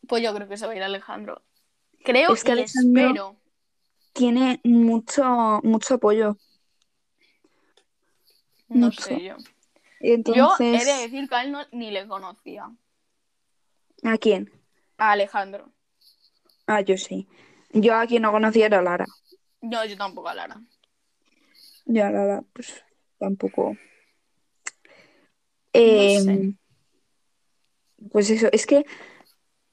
[0.08, 1.40] Pues yo creo que se va a ir Alejandro.
[2.04, 3.36] Creo Es que y Alejandro- espero.
[4.12, 6.36] Tiene mucho, mucho apoyo.
[8.68, 9.36] No sé yo.
[10.06, 12.70] Entonces, Yo he de decir que a él no- ni le conocía.
[14.02, 14.52] ¿a quién?
[14.98, 15.72] A Alejandro.
[16.66, 17.26] Ah, yo sí.
[17.72, 19.06] Yo a quien no conocía era Lara.
[19.62, 20.60] No, yo tampoco a Lara.
[21.86, 22.84] Yo a Lara, pues
[23.18, 23.76] tampoco.
[25.72, 26.54] Eh, sé.
[28.12, 28.84] Pues eso, es que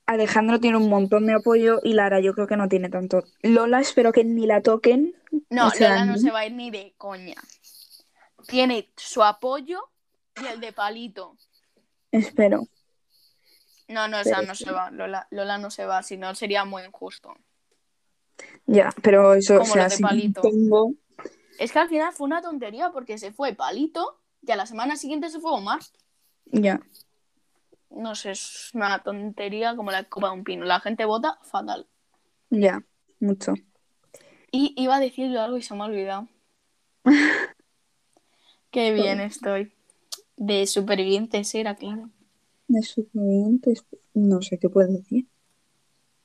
[0.06, 3.24] Alejandro tiene un montón de apoyo y Lara yo creo que no tiene tanto.
[3.42, 5.14] Lola espero que ni la toquen.
[5.50, 6.18] No, O sea, Lola no ¿no?
[6.18, 7.36] se va a ir ni de coña.
[8.48, 9.91] Tiene su apoyo
[10.42, 11.38] y el de palito.
[12.12, 12.68] Espero.
[13.88, 14.90] No, no, esa Pero no se va.
[14.92, 17.34] Lola, Lola no se va, si no sería muy injusto.
[18.66, 20.42] Ya, pero eso, o Como sea, los de si Palito.
[20.42, 20.94] tengo-
[21.60, 24.96] Es que al final fue una tontería porque se fue palito y a la semana
[24.96, 25.80] siguiente se fue Omar.
[26.46, 26.80] Ya.
[27.90, 30.66] No sé, es una tontería como la copa de un pino.
[30.66, 31.86] La gente vota fatal.
[32.50, 32.82] Ya,
[33.20, 33.54] mucho.
[34.52, 36.28] Y iba a decir yo algo y se me ha olvidado.
[38.72, 39.74] Qué bien estoy.
[40.42, 42.10] De supervivientes era, claro.
[42.68, 43.86] De supervivientes,
[44.16, 45.28] no sé qué puedo decir.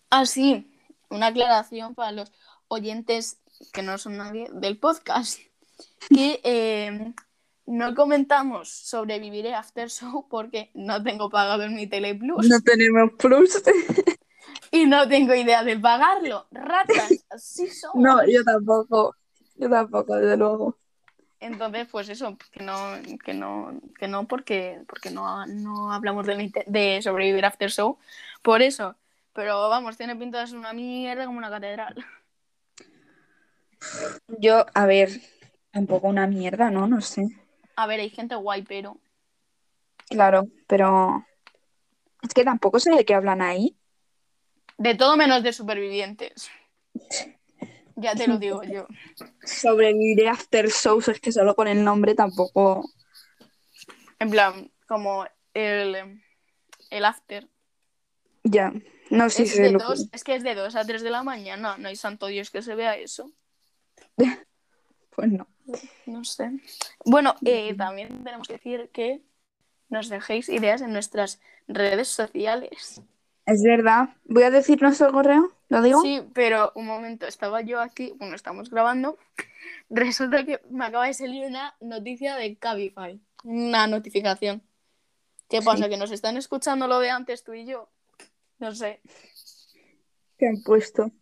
[0.08, 0.72] Ah, sí,
[1.10, 2.32] una aclaración para los
[2.68, 3.42] oyentes
[3.74, 5.38] que no son nadie del podcast.
[6.08, 7.12] Que eh,
[7.66, 12.60] no comentamos sobre Viviré After Show porque no tengo pagado en mi Tele Plus No
[12.62, 13.62] tenemos plus.
[14.70, 16.46] y no tengo idea de pagarlo.
[16.52, 18.02] Ratas, así somos.
[18.02, 19.14] No, yo tampoco.
[19.56, 20.78] Yo tampoco, desde luego.
[21.40, 22.76] Entonces, pues eso, que no,
[23.24, 27.98] que no, que no porque, porque no, no hablamos de, sobrevivir after show.
[28.42, 28.96] Por eso.
[29.32, 31.94] Pero vamos, tiene pinta de ser una mierda como una catedral.
[34.38, 35.10] Yo, a ver,
[35.70, 36.86] tampoco una mierda, ¿no?
[36.86, 37.26] No sé.
[37.76, 38.96] A ver, hay gente guay, pero.
[40.08, 41.26] Claro, pero
[42.22, 43.76] es que tampoco sé de qué hablan ahí.
[44.78, 46.50] De todo menos de supervivientes.
[47.96, 48.86] Ya te lo digo yo.
[49.42, 52.88] Sobreviviré after shows, es que solo con el nombre tampoco.
[54.18, 56.20] En plan, como el,
[56.90, 57.48] el after.
[58.44, 58.72] Ya,
[59.10, 61.10] no sé es, si de lo dos, es que es de 2 a 3 de
[61.10, 61.76] la mañana.
[61.78, 63.30] No hay santo Dios que se vea eso.
[65.10, 65.48] Pues no.
[66.04, 66.50] No sé.
[67.06, 69.22] Bueno, eh, también tenemos que decir que
[69.88, 73.00] nos dejéis ideas en nuestras redes sociales.
[73.46, 74.10] Es verdad.
[74.24, 76.02] Voy a decir nuestro correo, ¿lo digo?
[76.02, 79.16] Sí, pero un momento, estaba yo aquí, bueno, estamos grabando.
[79.88, 84.62] Resulta que me acaba de salir una noticia de Cabify, una notificación.
[85.48, 85.84] ¿Qué pasa?
[85.84, 85.90] Sí.
[85.90, 87.88] ¿Que nos están escuchando lo de antes tú y yo?
[88.58, 89.00] No sé.
[90.38, 91.12] ¿Qué han puesto?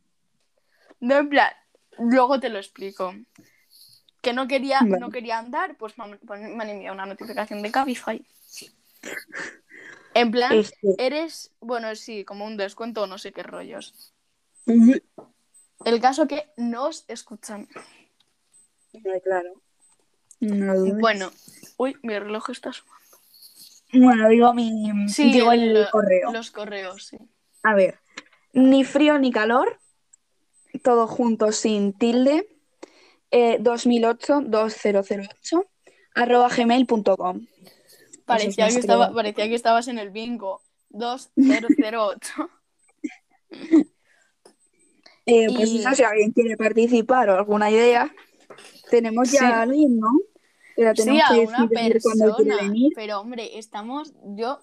[1.01, 1.53] No, en plan,
[1.99, 3.15] luego te lo explico.
[4.23, 4.99] Que no quería, Vale.
[4.99, 8.25] no quería andar, pues me pues me han enviado una notificación de Cabify.
[10.15, 10.95] En plan, Este.
[10.99, 14.13] eres, bueno, sí, como un descuento o no sé qué rollos.
[14.67, 17.69] El caso que nos escuchan.
[18.95, 19.61] Ay, claro.
[20.41, 20.99] No dudes.
[20.99, 21.31] Bueno,
[21.77, 22.95] uy, mi reloj está sonando.
[23.93, 25.09] Bueno, digo mi.
[25.09, 26.33] Sí, digo el, el- correo.
[26.33, 27.19] Los correos, sí.
[27.63, 27.99] A ver.
[28.53, 29.79] Ni frío ni calor.
[30.83, 32.49] Todo junto sin tilde.
[33.31, 35.67] Eh, 2008-2008
[36.15, 37.47] arroba gmail.com.
[38.25, 40.61] Parecía que, estaba, parecía que estabas en el bingo.
[40.91, 42.51] 2008.
[45.27, 48.15] Eh, pues Y- eso, si alguien quiere participar o alguna idea,
[48.91, 49.45] tenemos ya Sí.
[49.47, 50.11] a alguien, ¿no?
[50.77, 52.35] La Sí, a que una persona.
[52.61, 52.93] venir.
[52.95, 54.61] Pero hombre, estamos, yo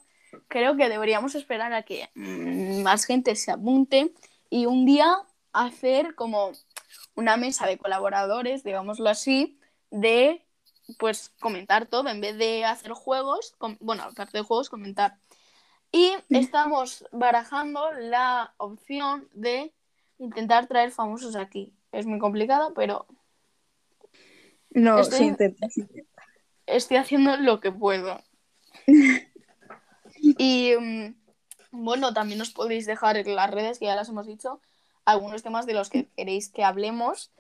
[0.48, 4.14] creo que deberíamos esperar a que mm, más gente se apunte
[4.52, 5.16] y un día
[5.52, 6.52] hacer como
[7.16, 9.58] una mesa de colaboradores, digámoslo así,
[9.90, 10.46] de
[10.98, 15.18] pues comentar todo en vez de hacer juegos, bueno, aparte de juegos, comentar.
[15.92, 19.74] Y estamos barajando la opción de
[20.20, 21.74] intentar traer famosos aquí.
[21.92, 23.06] Es muy complicada, pero
[24.70, 26.24] No, Estoy- intenta, intenta.
[26.66, 28.22] estoy haciendo lo que puedo.
[30.24, 31.16] Y mm,
[31.72, 34.62] bueno, también os podéis dejar en las redes, que ya las hemos dicho,
[35.04, 37.32] algunos temas de los que queréis que hablemos.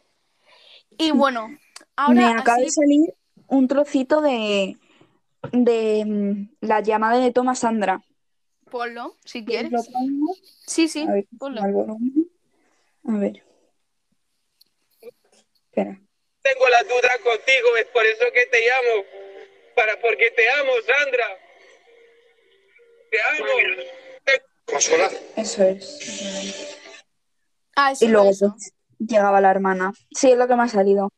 [0.97, 1.47] Y bueno,
[1.95, 3.13] ahora Me acaba de así, salir
[3.51, 4.77] un trocito de,
[5.51, 8.01] de mm, la llamada de Toma Sandra.
[8.69, 9.87] ponlo, si ¿Quieres quieres.
[9.87, 10.33] lo pongo?
[10.65, 11.61] Sí, sí, A ver, ponlo.
[11.61, 13.43] A ver.
[15.01, 15.99] Espera.
[16.41, 19.03] tengo las dudas contigo, es por eso que te llamo.
[19.75, 21.25] Para, porque te amo, Sandra.
[23.09, 23.51] Te amo.
[25.35, 26.77] Eso es.
[27.75, 28.49] Ah, eso Y luego eso.
[28.51, 29.93] pues, llegaba la hermana.
[30.11, 31.11] Sí, es lo que me ha salido.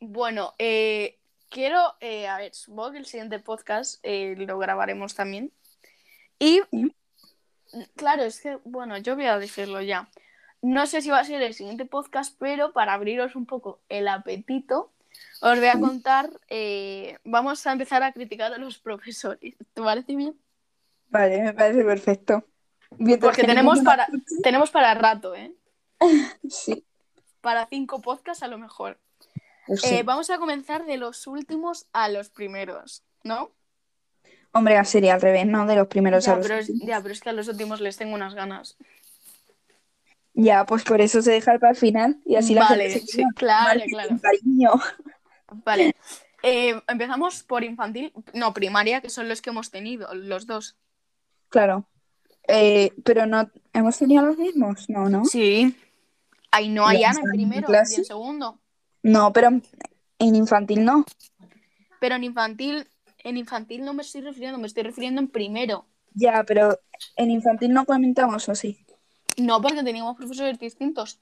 [0.00, 1.18] Bueno, eh,
[1.48, 5.52] quiero, eh, a ver, supongo que el siguiente podcast eh, lo grabaremos también.
[6.38, 6.60] Y,
[7.96, 10.08] claro, es que, bueno, yo voy a decirlo ya.
[10.62, 14.08] No sé si va a ser el siguiente podcast, pero para abriros un poco el
[14.08, 14.92] apetito,
[15.40, 16.30] os voy a contar,
[17.24, 19.56] vamos a empezar a criticar a los profesores.
[19.72, 20.36] ¿Te parece bien?
[21.08, 22.44] Vale, me parece perfecto.
[22.98, 24.06] Mientras Porque que tenemos para,
[24.42, 25.52] tenemos para rato, ¿eh?
[26.48, 26.84] Sí,
[27.40, 28.98] Para cinco podcasts a lo mejor.
[29.68, 29.94] Pues sí.
[29.94, 33.52] Eh, vamos a comenzar de los últimos a los primeros, ¿no?
[34.52, 35.66] Hombre, sería al revés, ¿no?
[35.66, 37.96] De los primeros a los pero, es, ya, pero es que a los últimos les
[37.96, 38.76] tengo unas ganas.
[40.32, 43.18] Ya, pues por eso se deja para el final y así la vale, gente se
[43.18, 44.18] sí, claro, claro.
[44.20, 44.70] cariño.
[45.64, 45.94] Vale.
[46.42, 50.76] Eh, empezamos por infantil, no, primaria, que son los que hemos tenido, los dos.
[51.48, 51.86] Claro.
[52.46, 54.88] Eh, pero no, ¿hemos tenido los mismos?
[54.88, 55.24] No, ¿no?
[55.24, 55.76] Sí.
[56.50, 58.58] Ay, no, hay ¿Y Ana en la primero y en segundo.
[59.02, 59.48] No, pero
[60.18, 61.04] en infantil no.
[62.00, 62.86] Pero en infantil,
[63.18, 65.86] en infantil no me estoy refiriendo, me estoy refiriendo en primero.
[66.14, 66.78] Ya, pero
[67.16, 68.84] en infantil no comentamos, ¿o sí?
[69.36, 71.20] No, porque teníamos profesores distintos.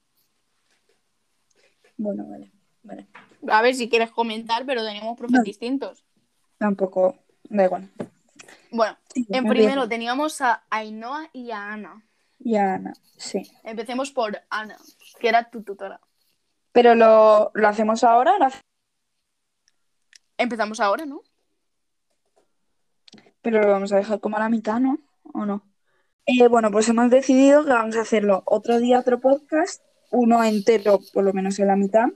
[1.97, 2.53] Bueno, vale,
[2.83, 3.07] vale.
[3.49, 5.43] A ver si quieres comentar, pero teníamos profes No.
[5.43, 6.05] distintos.
[6.59, 7.91] Tampoco, da igual.
[8.71, 9.89] Bueno, Sí, en primero bien.
[9.89, 12.03] teníamos a Ainhoa y a Ana.
[12.39, 13.51] Y a Ana, sí.
[13.65, 14.77] Empecemos por Ana,
[15.21, 16.01] que era tu tutora.
[16.77, 18.61] Pero lo, lo hacemos ahora, ¿Lo hace-
[20.37, 21.23] Empezamos ahora, ¿no?
[23.41, 24.99] pero lo vamos a dejar como a la mitad, ¿no?
[25.33, 25.63] ¿O no?
[26.27, 30.99] Eh, bueno, pues hemos decidido que vamos a hacerlo otro día, otro podcast, uno entero,
[31.15, 32.09] por lo menos en la mitad,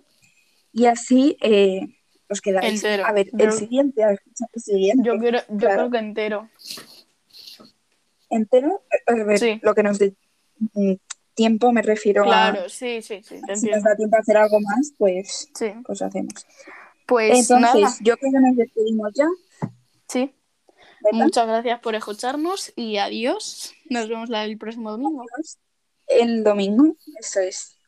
[0.74, 1.80] y así eh,
[2.28, 3.06] os quedáis Entero.
[3.06, 5.08] a ver el siguiente, a escuchar el siguiente.
[5.08, 5.74] Yo, quiero, yo Claro.
[5.76, 6.48] creo que entero.
[8.28, 9.58] entero, a ver, Sí.
[9.62, 10.14] lo que nos dé
[10.74, 10.94] mm,
[11.40, 14.36] tiempo me refiero Claro, a sí, sí, sí, te si nos da tiempo a hacer
[14.36, 15.72] algo más, pues, Sí.
[15.86, 16.34] pues hacemos.
[17.06, 19.26] Pues Entonces, nada, yo creo que nos despedimos ya,
[20.06, 20.34] sí.
[21.02, 21.24] ¿verdad?
[21.24, 23.72] Muchas gracias por escucharnos y adiós.
[23.88, 25.24] Nos vemos el próximo domingo.
[26.06, 27.79] El domingo, eso es.